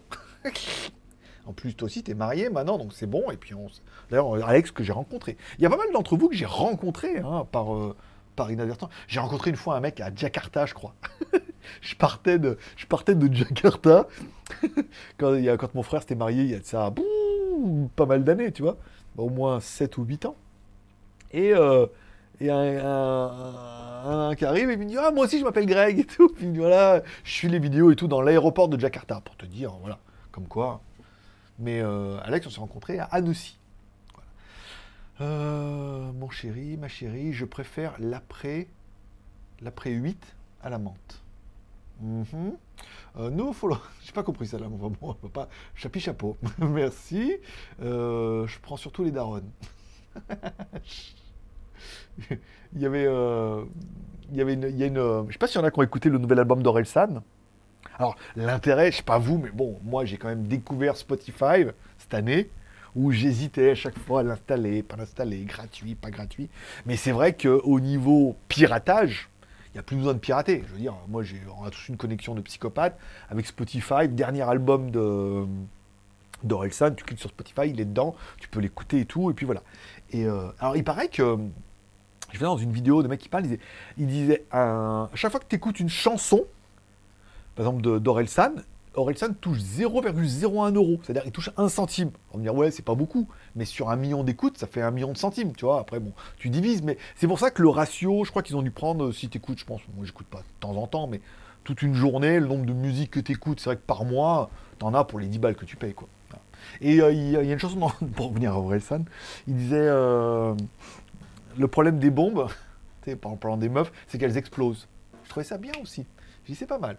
[1.49, 3.31] En plus, toi aussi, tu es marié maintenant, donc c'est bon.
[3.31, 3.65] Et puis, on...
[4.11, 5.35] d'ailleurs, Alex, que j'ai rencontré.
[5.57, 7.95] Il y a pas mal d'entre vous que j'ai rencontré hein, par, euh,
[8.35, 8.91] par inadvertance.
[9.07, 10.93] J'ai rencontré une fois un mec à Jakarta, je crois.
[11.81, 14.07] je, partais de, de Jakarta
[15.17, 16.93] quand, quand mon frère s'était marié, il y a ça
[17.95, 18.77] pas mal d'années, tu vois.
[19.17, 20.35] Au moins 7 ou 8 ans.
[21.31, 21.51] Et.
[21.55, 21.87] Euh,
[22.41, 26.31] et un, qui arrive et me dit Ah, moi aussi je m'appelle Greg et tout.
[26.41, 29.99] Voilà, je suis les vidéos et tout dans l'aéroport de Jakarta pour te dire, voilà,
[30.31, 30.79] comme quoi
[31.59, 33.57] mais euh, Alex, on s'est rencontrés à Annecy.
[35.21, 38.67] Euh, mon chéri, ma chérie, je préfère l'après
[39.61, 41.21] l'après 8 à la menthe.
[42.01, 43.77] No follow.
[44.05, 45.49] J'ai pas compris ça là, bon, on va pas.
[45.75, 46.37] Chapi chapeau.
[46.59, 47.35] Merci.
[47.79, 49.43] Je prends surtout les darons.
[52.29, 52.39] il
[52.75, 55.83] y avait, une, il y une, je sais pas si y en a qui ont
[55.83, 57.21] écouté le nouvel album d'Orelsan.
[57.99, 61.65] Alors l'intérêt, je sais pas vous, mais bon, moi j'ai quand même découvert Spotify
[61.97, 62.49] cette année
[62.95, 66.49] où j'hésitais à chaque fois à l'installer, pas l'installer, gratuit, pas gratuit.
[66.85, 69.29] Mais c'est vrai qu'au niveau piratage,
[69.67, 70.63] il n'y a plus besoin de pirater.
[70.67, 72.97] Je veux dire, moi, j'ai, on a tous une connexion de psychopathe
[73.29, 75.45] avec Spotify, dernier album de
[76.41, 79.45] d'Orelsan, tu cliques sur Spotify, il est dedans, tu peux l'écouter et tout, et puis
[79.45, 79.61] voilà.
[80.11, 81.37] Et euh, alors, il paraît que
[82.31, 83.59] je vais dans une vidéo de mec qui parle, il disait,
[83.97, 86.45] il disait à chaque fois que tu écoutes une chanson,
[87.59, 88.53] par exemple d'Orelsan,
[88.95, 92.11] Orelsan touche 0,01 euro, c'est-à-dire il touche 1 centime.
[92.31, 94.81] On va me dire ouais c'est pas beaucoup, mais sur un million d'écoutes ça fait
[94.81, 95.81] un million de centimes, tu vois.
[95.81, 98.61] Après bon, tu divises, mais c'est pour ça que le ratio, je crois qu'ils ont
[98.61, 101.19] dû prendre, si tu écoutes, je pense, moi j'écoute pas de temps en temps, mais
[101.65, 104.49] toute une journée, le nombre de musiques que tu écoutes, c'est vrai que par mois,
[104.77, 106.07] t'en as pour les 10 balles que tu payes quoi.
[106.79, 107.77] Et euh, il y, a une chanson
[108.15, 109.03] pour revenir à Orelsan,
[109.49, 110.55] il disait euh,
[111.57, 112.47] le problème des bombes,
[113.25, 114.87] en parlant des meufs, c'est qu'elles explosent.
[115.25, 116.05] Je trouvais ça bien aussi.
[116.45, 116.95] Je dis c'est pas mal.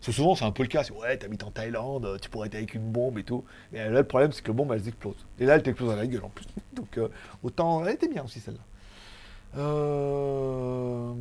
[0.00, 0.82] Souvent, c'est un peu le cas.
[0.98, 3.44] Ouais, t'habites en Thaïlande, tu pourrais être avec une bombe et tout.
[3.72, 5.26] Et là, le problème, c'est que la bombe, elle explose.
[5.38, 6.46] Et là, elle t'explose à la gueule en plus.
[6.72, 7.08] Donc, euh,
[7.42, 7.84] autant.
[7.84, 8.60] Elle était bien aussi, celle-là.
[9.58, 11.12] Euh,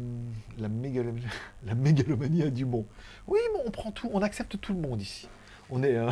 [0.60, 1.26] la, mégalomanie,
[1.66, 2.86] la mégalomanie a du bon.
[3.28, 5.28] Oui, mais on prend tout, on accepte tout le monde ici.
[5.70, 6.10] On est, euh,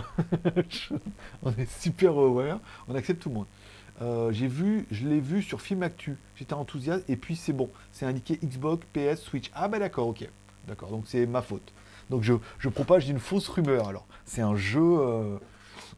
[1.44, 4.34] on est super aware, on accepte tout le monde.
[4.34, 6.18] j'ai vu, je l'ai vu sur Film Actu.
[6.36, 7.70] J'étais enthousiaste et puis c'est bon.
[7.92, 9.50] C'est indiqué Xbox, PS, Switch.
[9.54, 10.28] Ah bah d'accord, ok.
[10.68, 11.72] D'accord, donc c'est ma faute.
[12.10, 13.88] Donc je, propage une fausse rumeur.
[13.88, 14.82] Alors, c'est un jeu.
[14.82, 15.38] Euh,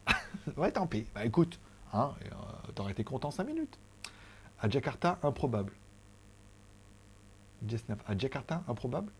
[0.56, 1.06] ouais, tant pis.
[1.14, 1.60] Bah écoute,
[1.92, 3.78] hein, euh, t'aurais été content 5 minutes.
[4.60, 5.72] À Jakarta, improbable.
[8.06, 9.12] À Jakarta, improbable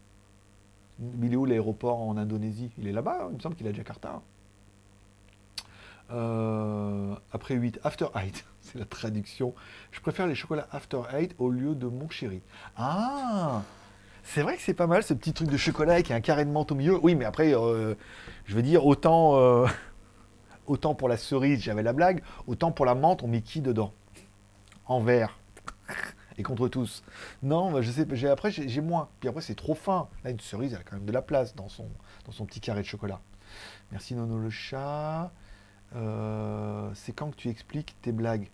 [1.23, 2.71] Il est où l'aéroport en Indonésie?
[2.79, 4.23] Il est là-bas, hein, il me semble qu'il est à Jakarta.
[6.13, 9.55] Euh, après 8, After 8, c'est la traduction.
[9.93, 12.43] Je préfère les chocolats After 8 au lieu de mon chéri.
[12.77, 13.63] Ah
[14.25, 16.51] c'est vrai que c'est pas mal ce petit truc de chocolat avec un carré de
[16.51, 16.99] menthe au milieu.
[17.03, 17.95] Oui, mais après, euh,
[18.45, 19.67] je veux dire, autant, euh,
[20.67, 23.93] autant pour la cerise, j'avais la blague, autant pour la menthe, on met qui dedans?
[24.87, 25.39] En vert.
[26.39, 27.03] Et contre tous.
[27.43, 29.09] Non, je sais, j'ai, après, j'ai, moins.
[29.21, 30.09] Puis après, c'est trop fin.
[30.25, 31.89] Là, une cerise, elle a quand même de la place dans son,
[32.25, 33.21] dans son petit carré de chocolat.
[33.91, 35.33] Merci Nono le chat.
[35.97, 38.49] Euh, c'est quand que tu expliques tes blagues?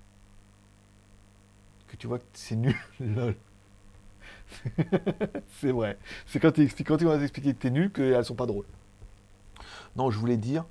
[1.89, 2.77] Que tu vois que c'est nul.
[3.01, 3.37] Lol.
[5.61, 5.99] c'est vrai.
[6.27, 8.67] C'est quand, quand tu vas expliquer que t'es nul qu'elles sont pas drôles.
[9.97, 10.65] Non, je voulais dire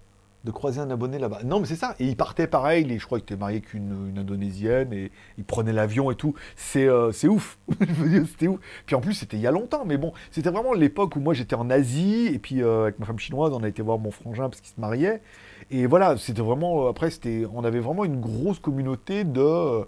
[0.45, 1.39] de croiser un abonné là-bas.
[1.43, 1.95] Non, mais c'est ça.
[1.99, 2.89] Et il partait pareil.
[2.91, 6.35] Et je crois qu'il était marié qu'une une Indonésienne et il prenait l'avion et tout.
[6.55, 7.57] C'est euh, ouf.
[8.27, 8.59] c'était ouf.
[8.85, 9.85] Puis en plus, c'était il y a longtemps.
[9.85, 13.07] Mais bon, c'était vraiment l'époque où moi j'étais en Asie et puis euh, avec ma
[13.07, 15.21] femme chinoise, on a été voir mon frangin parce qu'il se mariait.
[15.71, 16.85] Et voilà, c'était vraiment.
[16.85, 19.85] Euh, après, c'était, on avait vraiment une grosse communauté de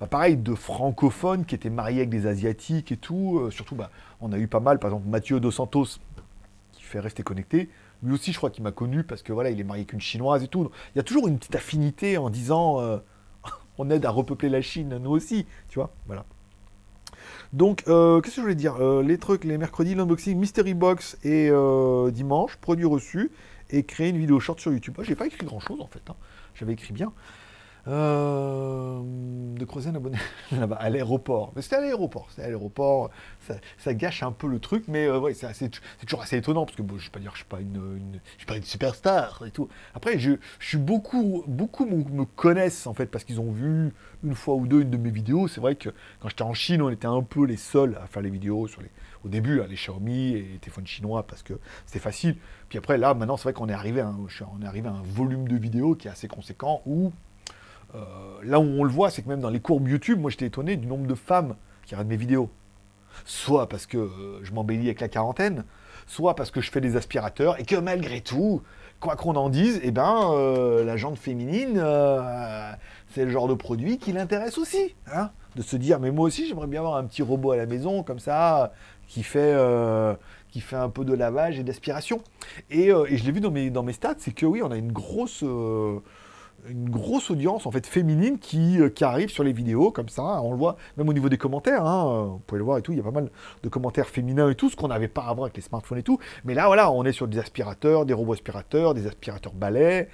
[0.00, 3.38] bah, pareil, de francophones qui étaient mariés avec des asiatiques et tout.
[3.38, 3.90] Euh, surtout, bah,
[4.20, 5.86] on a eu pas mal, par exemple Mathieu Dos Santos,
[6.72, 7.70] qui fait rester connecté.
[8.02, 10.00] Lui aussi, je crois qu'il m'a connu parce que voilà, il est marié avec une
[10.00, 10.70] chinoise et tout.
[10.94, 12.98] Il y a toujours une petite affinité en disant euh,
[13.78, 15.90] on aide à repeupler la Chine, nous aussi, tu vois.
[16.06, 16.26] Voilà.
[17.54, 21.50] Donc, euh, qu'est-ce que je voulais dire Les trucs, les mercredis, l'unboxing, Mystery Box et
[22.12, 23.30] dimanche, produit reçu
[23.70, 24.94] et créer une vidéo short sur YouTube.
[25.02, 26.02] J'ai pas écrit grand chose en fait.
[26.08, 26.16] Hein.
[26.54, 27.12] J'avais écrit bien.
[27.88, 30.18] Euh, de creuser un abonné
[30.52, 31.52] là-bas, à l'aéroport.
[31.54, 33.10] Mais c'était à l'aéroport, c'est à l'aéroport,
[33.78, 35.70] ça, gâche un peu le truc, mais euh, ouais, c'est,
[36.00, 38.62] toujours assez étonnant, parce que je vais pas dire que je suis pas une, une
[38.64, 39.68] superstar et tout.
[39.94, 44.56] Après, je, suis beaucoup, beaucoup me, connaissent en fait, parce qu'ils ont vu une fois
[44.56, 45.46] ou deux une de mes vidéos.
[45.46, 48.22] C'est vrai que quand j'étais en Chine, on était un peu les seuls à faire
[48.22, 48.90] les vidéos sur les,
[49.24, 51.54] au début, hein, les Xiaomi et les téléphones chinois, parce que
[51.86, 52.36] c'était facile.
[52.68, 55.56] Puis après, là, maintenant, c'est vrai qu'on est arrivé, est arrivé à un volume de
[55.56, 57.12] vidéos qui est assez conséquent, où
[57.94, 57.98] euh,
[58.42, 60.76] là où on le voit, c'est que même dans les courbes YouTube, moi j'étais étonné
[60.76, 62.50] du nombre de femmes qui regardent mes vidéos.
[63.24, 65.64] Soit parce que euh, je m'embellis avec la quarantaine,
[66.06, 68.62] soit parce que je fais des aspirateurs et que malgré tout,
[69.00, 71.82] quoi qu'on en dise, eh ben, euh, la jante féminine,
[73.10, 74.94] c'est le genre de produit qui l'intéresse aussi.
[75.12, 77.64] Hein de se dire, mais moi aussi, j'aimerais bien avoir un petit robot à la
[77.64, 78.74] maison, comme ça,
[79.08, 79.56] qui fait,
[80.50, 82.20] qui fait un peu de lavage et d'aspiration.
[82.68, 84.92] Et, je l'ai vu dans mes, dans mes stats, c'est que oui, on a une
[84.92, 85.42] grosse
[86.70, 90.40] une grosse audience en fait féminine qui, euh, qui, arrive sur les vidéos comme ça.
[90.42, 91.84] On le voit même au niveau des commentaires.
[91.84, 92.92] Hein, vous pouvez le voir et tout.
[92.92, 93.30] Il y a pas mal
[93.62, 96.18] de commentaires féminins et tout, ce qu'on n'avait pas avant avec les smartphones et tout.
[96.44, 100.08] Mais là, voilà, on est sur des aspirateurs, des robots aspirateurs, des aspirateurs balais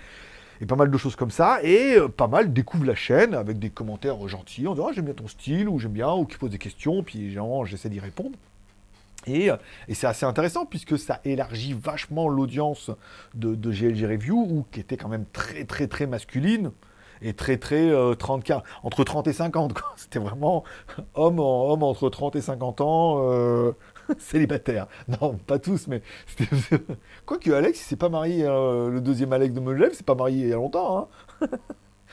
[0.61, 1.61] et pas mal de choses comme ça.
[1.63, 4.67] Et euh, pas mal découvrent la chaîne avec des commentaires gentils.
[4.67, 7.03] On dit ah, j'aime bien ton style ou j'aime bien ou qui posent des questions.
[7.03, 8.37] Puis j'essaie d'y répondre.
[9.27, 9.51] Et,
[9.89, 12.91] et c'est assez intéressant puisque ça élargit vachement l'audience
[13.35, 16.73] de, GLG Review, qui était quand même très très très masculine
[17.23, 19.75] et très très 30 euh, entre 30 et 50.
[19.97, 20.65] C'était vraiment
[21.15, 23.73] homme, homme entre 30 et 50 ans, euh,
[24.19, 24.87] célibataire.
[25.09, 26.03] Non, pas tous, mais
[27.27, 30.43] Quoique Alex, il s'est pas marié, euh, le deuxième Alex de Megève, s'est pas marié
[30.43, 31.09] il y a longtemps.
[31.43, 31.49] Hein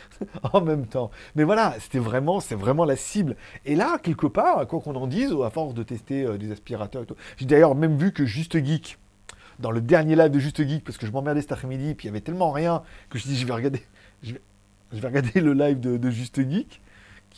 [0.54, 1.12] en même temps.
[1.36, 3.36] Mais voilà, c'était vraiment, c'est vraiment la cible.
[3.66, 7.06] Et là, quelque part, quoi qu'on en dise, à force de tester des aspirateurs et
[7.06, 8.98] tout, j'ai d'ailleurs même vu que Juste Geek,
[9.60, 12.10] dans le dernier live de Juste Geek, parce que je m'emmerdais cet après-midi, puis il
[12.10, 13.84] y avait tellement rien que je dit, je vais regarder,
[14.24, 14.42] je vais,
[14.94, 16.82] je vais regarder le live de, Juste Geek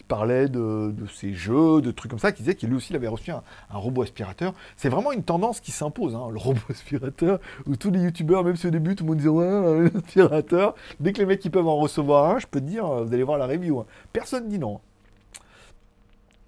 [0.02, 3.08] qui parlait de, ses jeux, de trucs comme ça, qui disait qu'il lui aussi avait
[3.08, 4.54] reçu un, robot aspirateur.
[4.76, 8.56] C'est vraiment une tendance qui s'impose, hein, le robot aspirateur, où tous les youtubeurs, même
[8.56, 11.52] si au début tout le monde disait ouais, un aspirateur, dès que les mecs ils
[11.52, 13.80] peuvent en recevoir un, je peux te dire, vous allez voir la review.
[13.80, 13.86] Hein.
[14.12, 14.80] Personne dit non.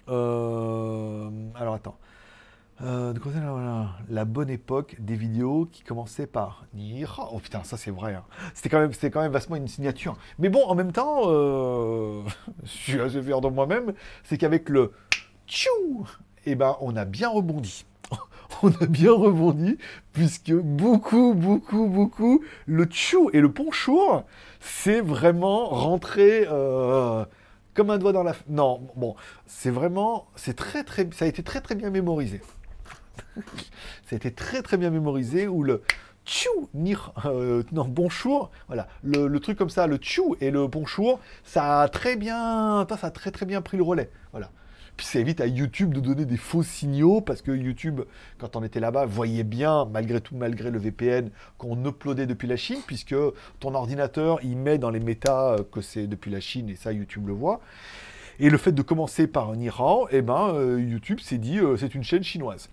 [0.10, 1.96] Euh, alors attends.
[2.84, 3.14] Euh,
[4.10, 6.66] la bonne époque des vidéos qui commençaient par
[7.32, 8.16] Oh putain, ça c'est vrai.
[8.16, 8.24] Hein.
[8.54, 10.18] C'était quand, même, quand même vastement une signature.
[10.38, 12.24] Mais bon, en même temps, euh,
[12.64, 14.92] je suis assez fier de moi-même, c'est qu'avec le
[15.48, 16.08] Tchou,
[16.46, 17.86] eh ben, on a bien rebondi.
[18.64, 19.78] on a bien rebondi,
[20.12, 24.26] puisque beaucoup, beaucoup, beaucoup, le Tchou et le Ponchour,
[24.60, 26.46] c'est vraiment rentré.
[26.52, 27.24] Euh,
[27.74, 28.36] comme un doigt dans la...
[28.50, 29.16] Non, bon,
[29.48, 30.28] c'est vraiment...
[30.36, 32.40] c'est très, très, Ça a été très, très bien mémorisé.
[34.12, 35.82] été très très bien mémorisé, où le
[36.26, 41.20] tchou, nir, euh, non, bonjour, voilà, le, truc comme ça, le tchou et le bonjour,
[41.44, 44.52] ça a très bien, ça a très très bien pris le relais, voilà.
[44.96, 48.02] Puis ça évite à YouTube de donner des faux signaux, parce que YouTube,
[48.38, 52.58] quand on était là-bas, voyait bien, malgré tout, malgré le VPN, qu'on uploadait depuis la
[52.58, 53.16] Chine, puisque
[53.60, 57.28] ton ordinateur, il met dans les méta que c'est depuis la Chine, et ça, YouTube
[57.28, 57.60] le voit.
[58.40, 61.76] Et le fait de commencer par un Iran, eh ben, euh, YouTube s'est dit, euh,
[61.76, 62.70] c'est une chaîne chinoise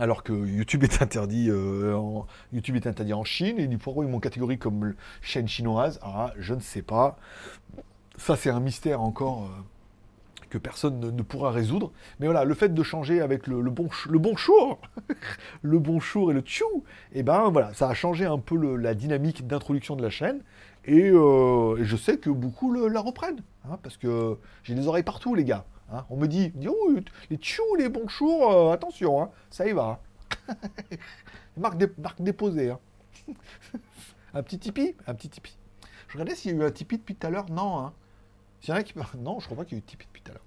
[0.00, 4.10] alors que YouTube est interdit, euh, en, YouTube est interdit en Chine, et pourquoi ils
[4.10, 7.18] m'ont catégorie comme chaîne chinoise Ah, je ne sais pas.
[8.16, 9.62] Ça, c'est un mystère encore euh,
[10.48, 11.92] que personne ne, pourra résoudre.
[12.18, 14.80] Mais voilà, le fait de changer avec le, bon, le bonjour,
[15.62, 16.82] le et le tchou,
[17.12, 20.40] et eh ben voilà, ça a changé un peu la dynamique d'introduction de la chaîne.
[20.86, 25.34] Et, euh, je sais que beaucoup la reprennent, hein, parce que j'ai des oreilles partout,
[25.34, 25.66] les gars.
[25.92, 26.92] Hein, on me dit, oh,
[27.30, 30.00] les tchou, les bonjours, euh, attention, hein, ça y va.
[31.56, 31.78] marque,
[32.20, 32.70] déposée.
[32.70, 32.78] Hein.
[34.34, 35.56] un petit Tipeee Un petit Tipeee.
[36.08, 37.50] Je regardais s'il y a eu un Tipeee depuis tout à l'heure.
[37.50, 37.78] Non.
[37.78, 37.92] Hein.
[38.66, 38.82] Y a.
[39.18, 40.44] Non, je crois pas qu'il y ait eu Tipeee depuis tout à l'heure.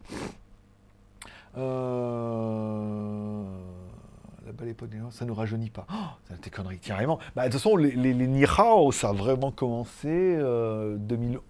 [1.57, 3.43] Euh...
[4.45, 5.85] La époque, ça ne rajeunit pas.
[5.89, 5.95] Oh,
[6.27, 7.17] ça été connerie, carrément.
[7.35, 8.45] Bah, de toute façon, les, les
[8.91, 11.41] ça a vraiment commencé euh, 2011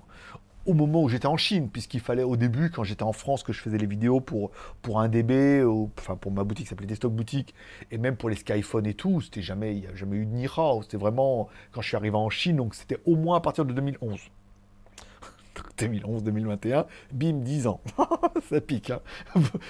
[0.66, 3.54] au moment où j'étais en Chine, puisqu'il fallait au début, quand j'étais en France, que
[3.54, 4.52] je faisais les vidéos pour,
[4.82, 5.64] pour un DB,
[5.98, 7.54] enfin pour ma boutique qui s'appelait Desktop Boutique,
[7.92, 10.32] et même pour les Skyphone et tout, c'était jamais, il n'y a jamais eu de
[10.32, 13.66] Nihao, c'était vraiment quand je suis arrivé en Chine, donc c'était au moins à partir
[13.66, 14.20] de 2011.
[15.78, 17.82] 2011, 2021, bim, 10 ans.
[18.50, 19.02] ça pique, hein.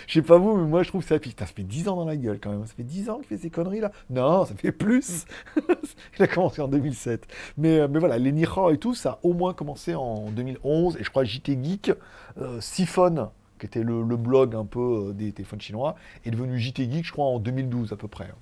[0.08, 1.40] Je sais pas vous, mais moi je trouve que ça pique.
[1.40, 2.66] ça fait 10 ans dans la gueule quand même.
[2.66, 3.92] Ça fait 10 ans qu'il fait ces conneries là.
[4.10, 5.26] Non, ça fait plus.
[6.18, 7.28] Il a commencé en 2007.
[7.58, 10.98] Mais, euh, mais voilà, les Nihao et tout, ça a au moins commencé en 2011.
[10.98, 11.92] Et je crois JT Geek,
[12.38, 13.30] euh, Siphon,
[13.60, 15.96] qui était le, blog un peu euh, des téléphones chinois,
[16.26, 18.26] est devenu JT Geek, je crois, en 2012 à peu près.
[18.26, 18.36] Hein.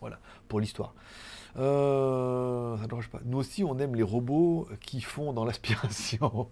[0.00, 0.18] Voilà,
[0.48, 0.94] pour l'histoire.
[1.58, 2.76] Euh,
[3.10, 3.20] pas.
[3.24, 6.48] Nous aussi, on aime les robots qui font dans l'aspiration.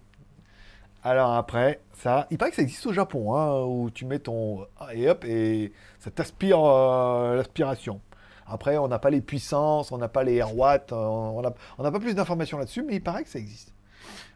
[1.03, 4.67] Alors après, ça, il paraît que ça existe au Japon, hein, où tu mets ton
[4.93, 8.01] et hop et ça t'aspire euh, l'aspiration.
[8.45, 11.99] Après, on n'a pas les puissances, on n'a pas les airwatts, euh, on n'a pas
[11.99, 13.73] plus d'informations là-dessus, mais il paraît que ça existe.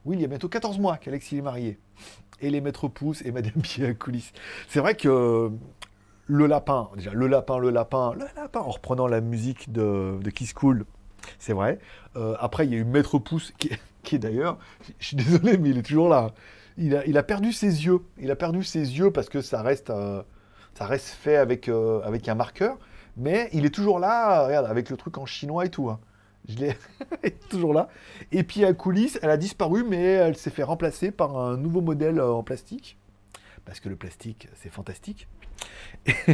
[0.05, 1.79] Oui, il y a bientôt 14 mois qu'Alexis est marié.
[2.41, 4.31] Et les maîtres pouces et Madame Pierre à coulisses.
[4.67, 5.51] C'est vrai que
[6.27, 10.29] le lapin, déjà, le lapin, le lapin, le lapin, en reprenant la musique de, de
[10.31, 10.85] Kiss Cool,
[11.39, 11.79] c'est vrai.
[12.15, 13.71] Euh, après, il y a eu Maître Pouce, qui,
[14.13, 14.59] est d'ailleurs,
[14.99, 16.31] je suis désolé, mais il est toujours là.
[16.77, 18.01] Il a, perdu ses yeux.
[18.19, 20.21] Il a perdu ses yeux parce que ça reste, euh,
[20.77, 22.77] ça reste fait avec, euh, avec un marqueur.
[23.17, 25.89] Mais il est toujours là, avec le truc en chinois et tout.
[25.89, 25.99] Hein.
[26.49, 26.77] Je l'ai
[27.49, 27.87] toujours là.
[28.31, 31.81] Et puis à coulisses, elle a disparu, mais elle s'est fait remplacer par un nouveau
[31.81, 32.97] modèle en plastique.
[33.63, 35.27] Parce que le plastique, c'est fantastique.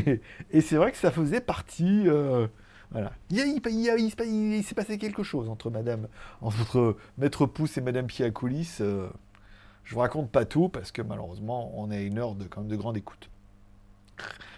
[0.51, 2.03] Et, c'est vrai que ça faisait partie.
[2.07, 2.47] Euh,
[2.91, 3.13] voilà.
[3.29, 6.07] Il, il, s'est passé quelque chose entre Madame,
[6.41, 8.81] entre Maître Pouce et Madame Pia coulisses.
[8.81, 9.07] Euh,
[9.83, 12.69] je vous raconte pas tout parce que malheureusement, on est une heure de, quand même
[12.69, 13.29] de grande écoute.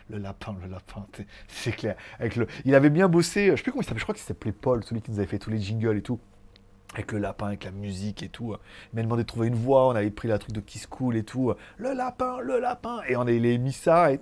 [0.10, 1.08] Le lapin, le lapin,
[1.48, 1.96] c'est clair.
[2.20, 4.24] Avec le, il avait bien bossé, je sais plus comment il s'appelait, je crois qu'il
[4.24, 6.20] s'appelait Paul, celui qui nous avait fait tous les jingles et tout.
[6.94, 8.56] Avec le lapin, avec la musique et tout.
[8.92, 11.18] Il m'a demandé de trouver une voix, on avait pris la truc de Kiss Cool
[11.18, 11.54] et tout.
[11.78, 13.02] Le lapin, le lapin.
[13.08, 14.20] Et on a, mis ça et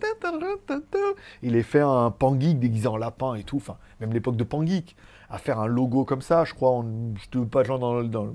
[1.41, 3.57] il a fait un pangeek déguisé en lapin et tout.
[3.57, 4.95] Enfin, même l'époque de pangeek
[5.31, 6.43] à faire un logo comme ça.
[6.43, 6.83] Je crois,
[7.33, 8.33] je ne pas dans, dans,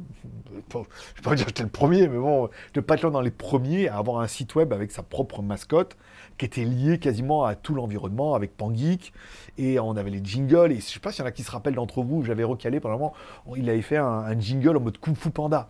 [0.72, 3.88] je vais pas dire que j'étais le premier, mais bon, je pas dans les premiers
[3.88, 5.96] à avoir un site web avec sa propre mascotte
[6.38, 9.12] qui était lié quasiment à tout l'environnement avec Pangeek.
[9.58, 10.72] Et on avait les jingles.
[10.72, 12.80] Et je sais pas s'il y en a qui se rappellent d'entre vous, j'avais recalé
[12.80, 13.14] pendant un moment,
[13.56, 15.68] il avait fait un, jingle en mode Kung Fu Panda.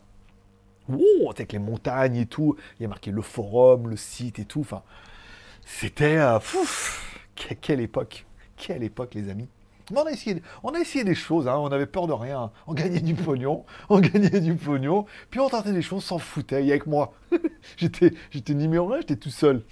[0.88, 2.56] Wow, avec les montagnes et tout.
[2.78, 4.60] Il y a marqué le forum, le site et tout.
[4.60, 4.82] Enfin,
[5.64, 6.18] c'était.
[6.18, 6.38] Euh,
[7.60, 8.24] quelle époque!
[8.56, 9.48] Quelle époque, les amis!
[9.94, 12.50] On a essayé, on a essayé des choses, hein, on avait peur de rien.
[12.66, 16.18] On gagnait du pognon, on gagnait du pognon, puis on tentait des choses, on s'en
[16.18, 16.56] foutait.
[16.56, 17.14] Avec moi.
[17.76, 19.62] j'étais, j'étais numéro un, j'étais tout seul.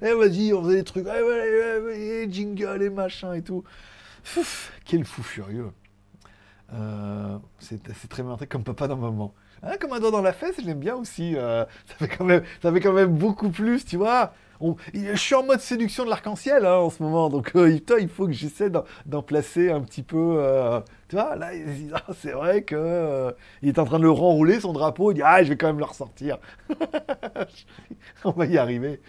[0.00, 3.64] et eh, vas-y, on faisait des trucs, eh, jingle et machin et tout.
[4.84, 5.70] quel fou furieux.
[6.74, 9.34] Euh, c'est, très bien comme papa dans maman.
[9.62, 11.36] Hein, comme un doigt dans la fesse, je l'aime bien aussi.
[11.36, 14.32] Euh, ça, fait ça fait quand même beaucoup plus, tu vois
[14.94, 18.26] je suis en mode séduction de l'arc-en-ciel hein, en ce moment, donc euh, il faut
[18.26, 20.36] que j'essaie d'en placer un petit peu.
[20.38, 21.50] Euh, tu vois, là,
[21.94, 23.32] ah, c'est vrai que euh,
[23.62, 25.10] il est en train de le renrouler son drapeau.
[25.12, 26.38] Il dit ah, je vais quand même le ressortir.
[28.24, 29.00] On va y arriver.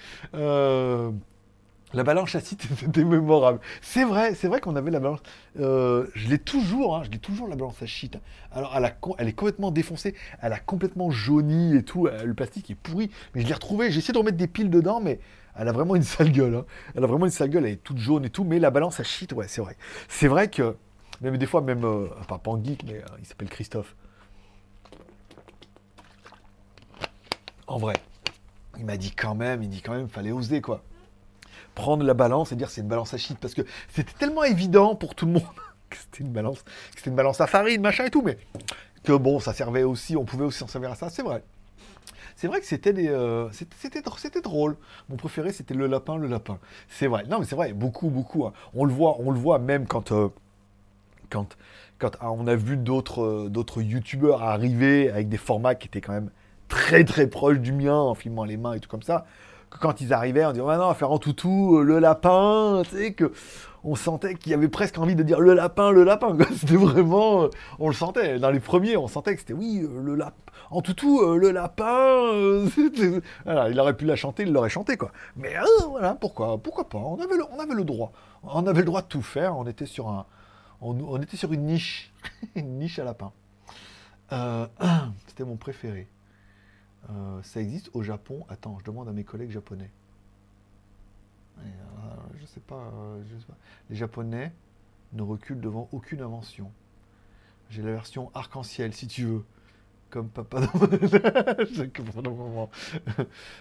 [1.96, 3.60] La balance acide c'était mémorable.
[3.82, 5.22] C'est vrai, c'est vrai qu'on avait la balance.
[5.56, 8.18] je l'ai toujours, hein, je l'ai toujours la balance à shit.
[8.52, 8.76] Alors,
[9.20, 12.08] elle, est complètement défoncée, elle a complètement jauni et tout.
[12.08, 13.92] Le plastique est pourri, mais je l'ai retrouvé.
[13.92, 15.20] J'ai essayé de remettre des piles dedans, mais
[15.56, 16.56] elle a vraiment une sale gueule.
[16.56, 16.66] Hein.
[16.96, 19.00] Elle a vraiment une sale gueule, elle est toute jaune et tout, mais la balance
[19.00, 19.78] à shit, ouais, c'est vrai.
[20.08, 20.76] C'est vrai que,
[21.22, 23.96] même des fois, même, euh, enfin, pas en geek, mais euh, il s'appelle Christophe.
[27.68, 27.96] En vrai,
[28.78, 30.84] il m'a dit quand même, il dit quand même, fallait oser, quoi.
[31.76, 34.96] Prendre la balance et dire c'est une balance à shit, parce que c'était tellement évident
[34.96, 35.44] pour tout le monde
[35.90, 36.64] que c'était une balance,
[36.96, 38.38] c'était une balance à farine, machin et tout, mais
[39.04, 41.44] que bon, ça servait aussi, on pouvait aussi s'en servir à ça, c'est vrai.
[42.44, 44.76] C'est vrai que c'était des, euh, c'était, drôle.
[45.08, 46.60] Mon préféré, c'était le lapin, le lapin.
[46.90, 47.24] C'est vrai.
[47.30, 48.46] Non, mais c'est vrai, beaucoup, beaucoup.
[48.46, 48.52] Hein.
[48.74, 50.28] On le voit, on le voit même quand, euh,
[51.30, 51.56] quand,
[52.00, 56.02] quand ah, on a vu d'autres, euh, d'autres youtubeurs arriver avec des formats qui étaient
[56.02, 56.32] quand même
[56.68, 59.26] très, très proches du mien en filmant les mains et tout comme ça.
[59.70, 63.32] quand ils arrivaient, on disait, on faire en toutou, le lapin, tu que
[63.86, 66.38] on sentait qu'il y avait presque envie de dire le lapin, le lapin.
[66.60, 67.48] C'était vraiment,
[67.80, 68.38] on le sentait.
[68.38, 70.43] Dans les premiers, on sentait que c'était oui, le lapin
[70.74, 72.34] en toutou, euh, le lapin.
[72.34, 72.68] Euh,
[73.46, 75.12] il aurait pu la chanter, il l'aurait chanté, quoi.
[75.36, 78.12] Mais euh, voilà, pourquoi, pourquoi pas on avait, le, droit.
[78.42, 79.56] On avait le droit de tout faire.
[79.56, 80.26] On était sur, un,
[80.82, 82.12] on, était sur une niche.
[82.56, 83.32] une niche à lapin.
[85.28, 86.08] C'était mon préféré.
[87.44, 88.44] ça existe au Japon.
[88.50, 89.92] Attends, je demande à mes collègues japonais.
[92.40, 92.92] je sais pas,
[93.30, 93.58] je sais pas.
[93.92, 94.52] Les Japonais
[95.12, 96.72] ne reculent devant aucune invention.
[97.70, 99.46] J'ai la version arc-en-ciel, si tu veux
[100.14, 100.62] comme papa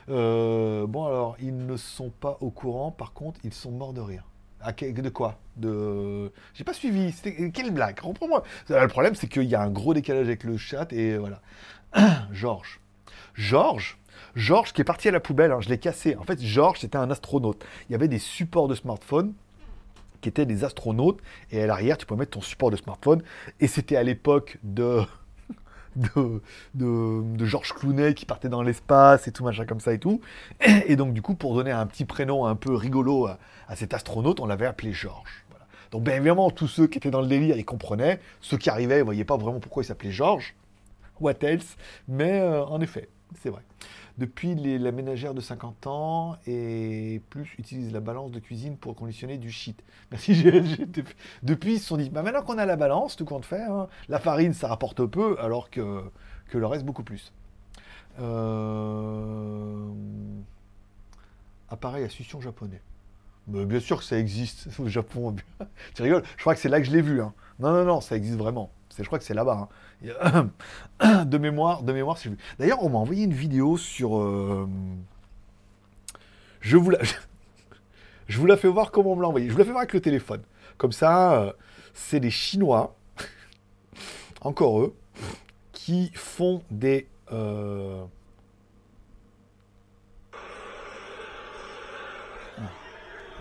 [0.07, 4.25] bon, alors, ils ne sont pas au courant, par contre, ils sont morts de rire.
[4.63, 5.39] De quoi?
[5.57, 6.31] De.
[6.53, 7.15] J'ai pas suivi.
[7.53, 7.99] Quelle blague?
[8.01, 8.43] Reprends-moi.
[8.69, 11.41] Le problème, c'est qu'il y a un gros décalage avec le chat et voilà.
[12.33, 12.81] Georges.
[13.33, 13.99] Georges?
[14.37, 16.17] Georges qui est parti à la poubelle, hein, je l'ai cassé.
[16.17, 17.65] En fait, Georges, c'était un astronaute.
[17.89, 19.33] Il y avait des supports de smartphone
[20.21, 21.21] qui étaient des astronautes.
[21.51, 23.23] Et à l'arrière, tu pouvais mettre ton support de smartphone.
[23.59, 25.03] Et c'était à l'époque de
[25.97, 30.21] de, Georges Clooney qui partait dans l'espace et tout, machin comme ça et tout.
[30.87, 33.39] Et, donc, du coup, pour donner un petit prénom un peu rigolo à,
[33.77, 35.45] cet astronaute, on l'avait appelé Georges.
[35.91, 38.21] Donc, bien évidemment, tous ceux qui étaient dans le délire, ils comprenaient.
[38.41, 40.55] Ceux qui arrivaient, ils ne voyaient pas vraiment pourquoi il s'appelait Georges.
[41.21, 41.77] What else?
[42.09, 43.09] Mais euh, en effet,
[43.43, 43.63] c'est vrai.
[44.19, 49.39] Depuis, la ménagère de 50 ans et plus utilise la balance de cuisine pour conditionner
[49.39, 49.83] du shit.
[50.11, 50.35] Merci.
[51.43, 53.89] depuis, ils se sont dit, bah maintenant qu'on a la balance, tout compte fait, hein,
[54.09, 56.05] la farine, ça rapporte peu, alors que,
[56.49, 57.33] que le reste, beaucoup plus.
[58.21, 59.89] Euh...
[61.71, 62.83] Appareil à succion japonais.
[63.47, 65.35] bien sûr que ça existe au Japon.
[65.95, 67.23] tu rigoles Je crois que c'est là que je l'ai vu.
[67.23, 67.33] Hein.
[67.63, 68.73] Non, non, non, ça existe vraiment.
[68.99, 69.69] Je crois que c'est là-bas.
[70.05, 70.51] Hein.
[71.25, 72.37] De mémoire, de mémoire, vu.
[72.59, 74.19] D'ailleurs, on m'a envoyé une vidéo sur.
[74.19, 74.69] Euh,
[76.61, 76.99] je vous la.
[78.29, 79.49] Je vous la fais voir comment on me l'a envoyé.
[79.49, 80.43] Je vous la fais voir avec le téléphone.
[80.79, 81.53] Comme ça, euh,
[81.93, 82.95] c'est des Chinois,
[84.41, 84.95] encore eux,
[85.73, 87.09] qui font des.
[87.31, 88.05] Euh...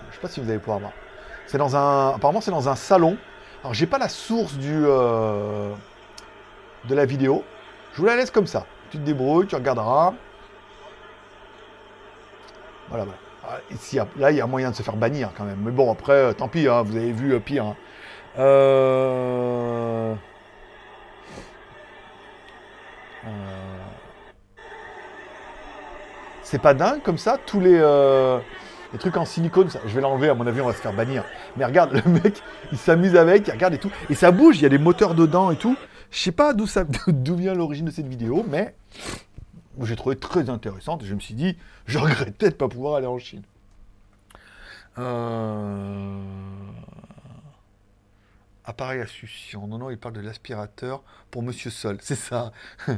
[0.10, 0.94] Je sais pas si vous allez pouvoir voir.
[1.48, 2.16] C'est dans un.
[2.16, 3.18] Apparemment, c'est dans un salon
[3.64, 5.72] alors, j'ai pas la source du, euh,
[6.86, 7.44] de la vidéo.
[7.94, 8.66] Je vous la laisse comme ça.
[8.90, 10.14] Tu te débrouilles, tu regarderas.
[12.90, 13.20] Voilà, voilà.
[13.48, 13.60] Ah,
[14.18, 15.60] là, il y a moyen de se faire bannir quand même.
[15.64, 17.66] Mais bon, après, euh, tant pis, hein, vous avez vu euh, pire.
[17.66, 17.76] Hein.
[18.40, 20.16] Euh,
[26.44, 27.80] c'est pas dingue comme ça, tous les,
[28.94, 31.24] les trucs en silicone, je vais l'enlever, à mon avis, on va se faire bannir.
[31.58, 33.92] Mais regarde, le mec, il s'amuse avec, il regarde et tout.
[34.10, 35.78] Et ça bouge, il y a des moteurs dedans et tout.
[36.12, 36.66] Je sais pas d'où
[37.36, 38.76] vient l'origine de cette vidéo, mais
[39.84, 43.18] j'ai trouvé très intéressante je me suis dit, je regrette peut-être pas pouvoir aller en
[43.18, 43.44] Chine.
[44.98, 46.22] Euh...
[48.64, 49.66] Appareil à succion.
[49.68, 51.98] Non, non, il parle de l'aspirateur pour Monsieur Sol.
[52.02, 52.52] C'est ça.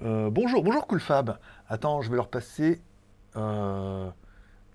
[0.00, 1.38] Euh, bonjour, bonjour Coolfab.
[1.68, 2.80] Attends, je vais leur passer
[3.34, 4.08] euh,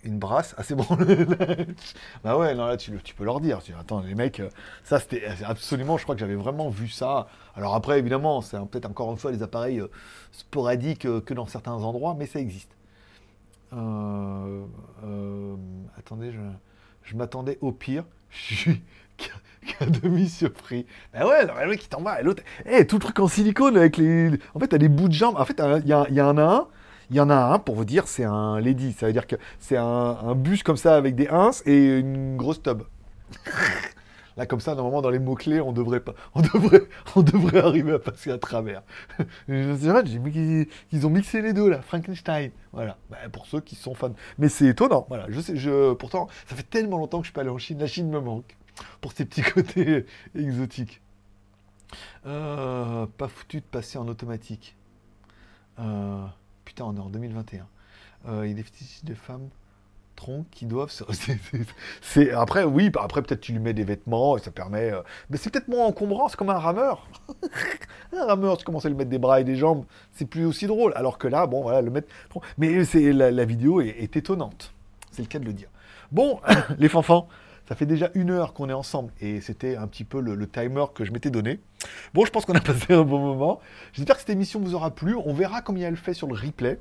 [0.03, 0.53] une brasse.
[0.57, 0.85] Ah, c'est bon.
[2.23, 3.59] bah ouais, non, là, tu, peux leur dire.
[3.79, 4.49] Attends, les mecs, euh,
[4.83, 7.27] ça, c'était absolument, je crois que j'avais vraiment vu ça.
[7.55, 9.81] Alors après, évidemment, c'est peut-être encore une fois des appareils
[10.31, 12.71] sporadiques que dans certains endroits, mais ça existe.
[15.97, 16.31] attendez,
[17.03, 18.05] je, m'attendais au pire.
[18.29, 18.81] Je suis
[19.17, 20.85] qu'à demi surpris.
[21.13, 24.31] Ben ouais, le mec qui t'envoie, l'autre, eh, tout le truc en silicone avec les.
[24.53, 25.35] En fait, t'as des bouts de jambes.
[25.37, 26.67] En fait, il y, en a un.
[27.13, 28.91] Il y en a un, pour vous dire, c'est un lady.
[28.91, 32.37] Ça veut dire que c'est un, un, bus comme ça avec des ins et une
[32.37, 32.81] grosse tub.
[34.35, 36.81] Là, comme ça, normalement, dans les mots-clés, on devrait, pas, on, devrait,
[37.15, 38.81] on devrait arriver à passer à travers.
[39.47, 42.49] c'est vrai, j'ai mis qu'ils ont mixé les deux, là, Frankenstein.
[42.71, 44.15] Voilà, bah, pour ceux qui sont fans.
[44.39, 45.27] Mais c'est étonnant, voilà.
[45.29, 47.77] Je sais, je, pourtant, ça fait tellement longtemps que je suis pas allé en Chine.
[47.77, 48.57] La Chine me manque
[49.01, 50.99] pour ces petits côtés exotiques.
[52.25, 54.75] Euh, pas foutu de passer en automatique.
[55.77, 56.25] Euh,
[56.65, 57.67] putain, on est en 2021.
[58.27, 59.49] Euh, il y a des fétichistes de femmes
[60.15, 61.03] troncs qui doivent se...
[62.01, 64.91] c'est après oui bah, après peut-être tu lui mets des vêtements et ça permet
[65.29, 67.07] mais c'est peut-être moins encombrant c'est comme un rameur.
[68.13, 70.67] Un rameur tu commences à lui mettre des bras et des jambes c'est plus aussi
[70.67, 70.93] drôle.
[70.95, 72.07] Alors que là bon voilà le mettre
[72.57, 74.73] mais c'est la, vidéo est, est étonnante.
[75.11, 75.69] C'est le cas de le dire.
[76.11, 76.39] Bon
[76.77, 77.27] les fanfans
[77.73, 80.85] ça fait déjà une heure qu'on est ensemble et c'était un petit peu le, timer
[80.93, 81.59] que je m'étais donné.
[82.13, 83.61] Bon, je pense qu'on a passé un bon moment.
[83.93, 85.15] J'espère que cette émission vous aura plu.
[85.15, 86.79] On verra combien elle fait sur le replay.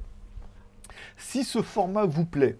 [1.16, 2.58] Si ce format vous plaît,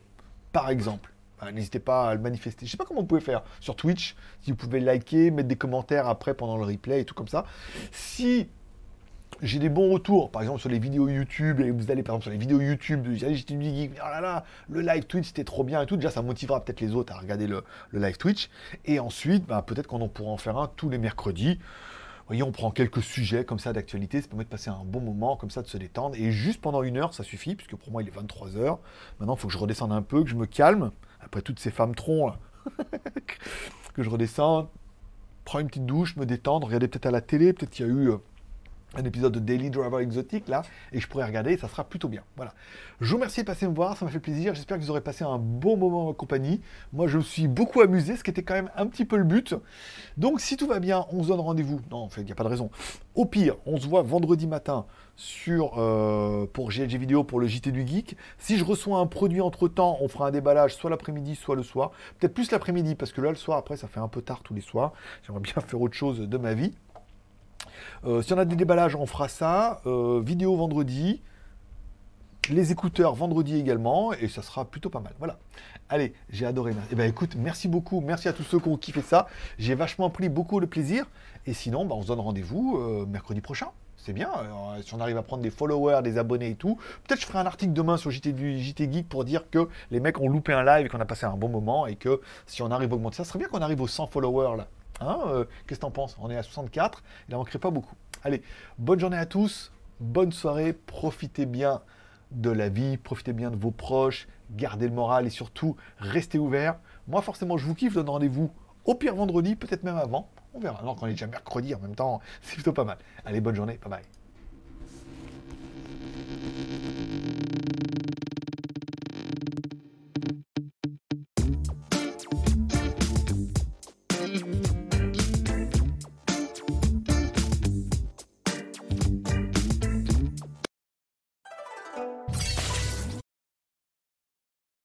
[0.50, 2.64] par exemple, bah, n'hésitez pas à le manifester.
[2.64, 5.56] Je sais pas comment vous pouvez faire sur Twitch, si vous pouvez liker, mettre des
[5.56, 7.44] commentaires après pendant le replay et tout comme ça.
[7.90, 8.48] Si
[9.42, 12.22] j'ai des bons retours, par exemple sur les vidéos YouTube, et vous allez par exemple
[12.22, 15.64] sur les vidéos YouTube de j'étais geek, oh là là, le live Twitch c'était trop
[15.64, 18.50] bien et tout, déjà ça motivera peut-être les autres à regarder le, live Twitch,
[18.84, 21.58] et ensuite bah, peut-être qu'on en pourra en faire un tous les mercredis.
[22.28, 25.36] Voyez, on prend quelques sujets comme ça d'actualité, ça permet de passer un bon moment,
[25.36, 26.14] comme ça, de se détendre.
[26.16, 28.78] Et juste pendant une heure, ça suffit, puisque pour moi, il est 23h.
[29.18, 31.72] Maintenant, il faut que je redescende un peu, que je me calme, après toutes ces
[31.72, 32.32] femmes troncs,
[33.94, 34.68] que je redescende,
[35.44, 37.92] prends une petite douche, me détendre, regarder peut-être à la télé, peut-être qu'il y a
[37.92, 38.12] eu...
[38.94, 40.62] Un épisode de Daily Driver Exotique là,
[40.92, 42.22] et je pourrais regarder, ça sera plutôt bien.
[42.36, 42.52] Voilà.
[43.00, 44.54] Je vous remercie de passer me voir, ça m'a fait plaisir.
[44.54, 46.60] J'espère que vous aurez passé un bon moment en compagnie.
[46.92, 49.24] Moi, je me suis beaucoup amusé, ce qui était quand même un petit peu le
[49.24, 49.54] but.
[50.18, 51.80] Donc, si tout va bien, on se donne rendez-vous.
[51.90, 52.70] Non, en fait, il n'y a pas de raison.
[53.14, 54.84] Au pire, on se voit vendredi matin
[55.16, 58.16] sur euh, pour GLG vidéo pour le JT du Geek.
[58.38, 61.62] Si je reçois un produit entre temps, on fera un déballage soit l'après-midi, soit le
[61.62, 61.92] soir.
[62.18, 64.54] Peut-être plus l'après-midi, parce que là, le soir, après, ça fait un peu tard tous
[64.54, 64.92] les soirs.
[65.26, 66.74] J'aimerais bien faire autre chose de ma vie.
[68.04, 69.80] Euh, si on a des déballages, on fera ça.
[69.86, 71.22] Euh, vidéo vendredi.
[72.50, 74.12] Les écouteurs vendredi également.
[74.12, 75.14] Et ça sera plutôt pas mal.
[75.18, 75.38] Voilà.
[75.88, 76.74] Allez, j'ai adoré.
[76.90, 78.00] Eh ben écoute, merci beaucoup.
[78.00, 79.26] Merci à tous ceux qui ont kiffé ça.
[79.58, 81.06] J'ai vachement pris beaucoup de plaisir.
[81.46, 83.68] Et sinon, bah, on se donne rendez-vous euh, mercredi prochain.
[84.04, 84.30] C'est bien,
[84.84, 86.76] si on arrive à prendre des followers, des abonnés et tout.
[87.04, 88.34] Peut-être je ferai un article demain sur JT,
[88.76, 91.36] Geek pour dire que les mecs ont loupé un live et qu'on a passé un
[91.36, 93.86] bon moment et que si on arrive à augmenter ça, serait bien qu'on arrive aux
[93.86, 94.66] 100 followers là.
[95.00, 96.16] Hein, euh, Qu'est-ce que t'en penses?
[96.20, 97.94] On est à 64, il en manquerait pas beaucoup.
[98.24, 98.42] Allez,
[98.78, 101.80] bonne journée à tous, bonne soirée, profitez bien
[102.30, 106.78] de la vie, profitez bien de vos proches, gardez le moral et surtout restez ouverts.
[107.08, 108.50] Moi forcément je vous kiffe, je donne rendez-vous
[108.84, 110.30] au pire vendredi, peut-être même avant.
[110.54, 110.80] On verra.
[110.80, 112.98] Alors qu'on est déjà mercredi en même temps, c'est plutôt pas mal.
[113.24, 114.21] Allez, bonne journée, bye bye.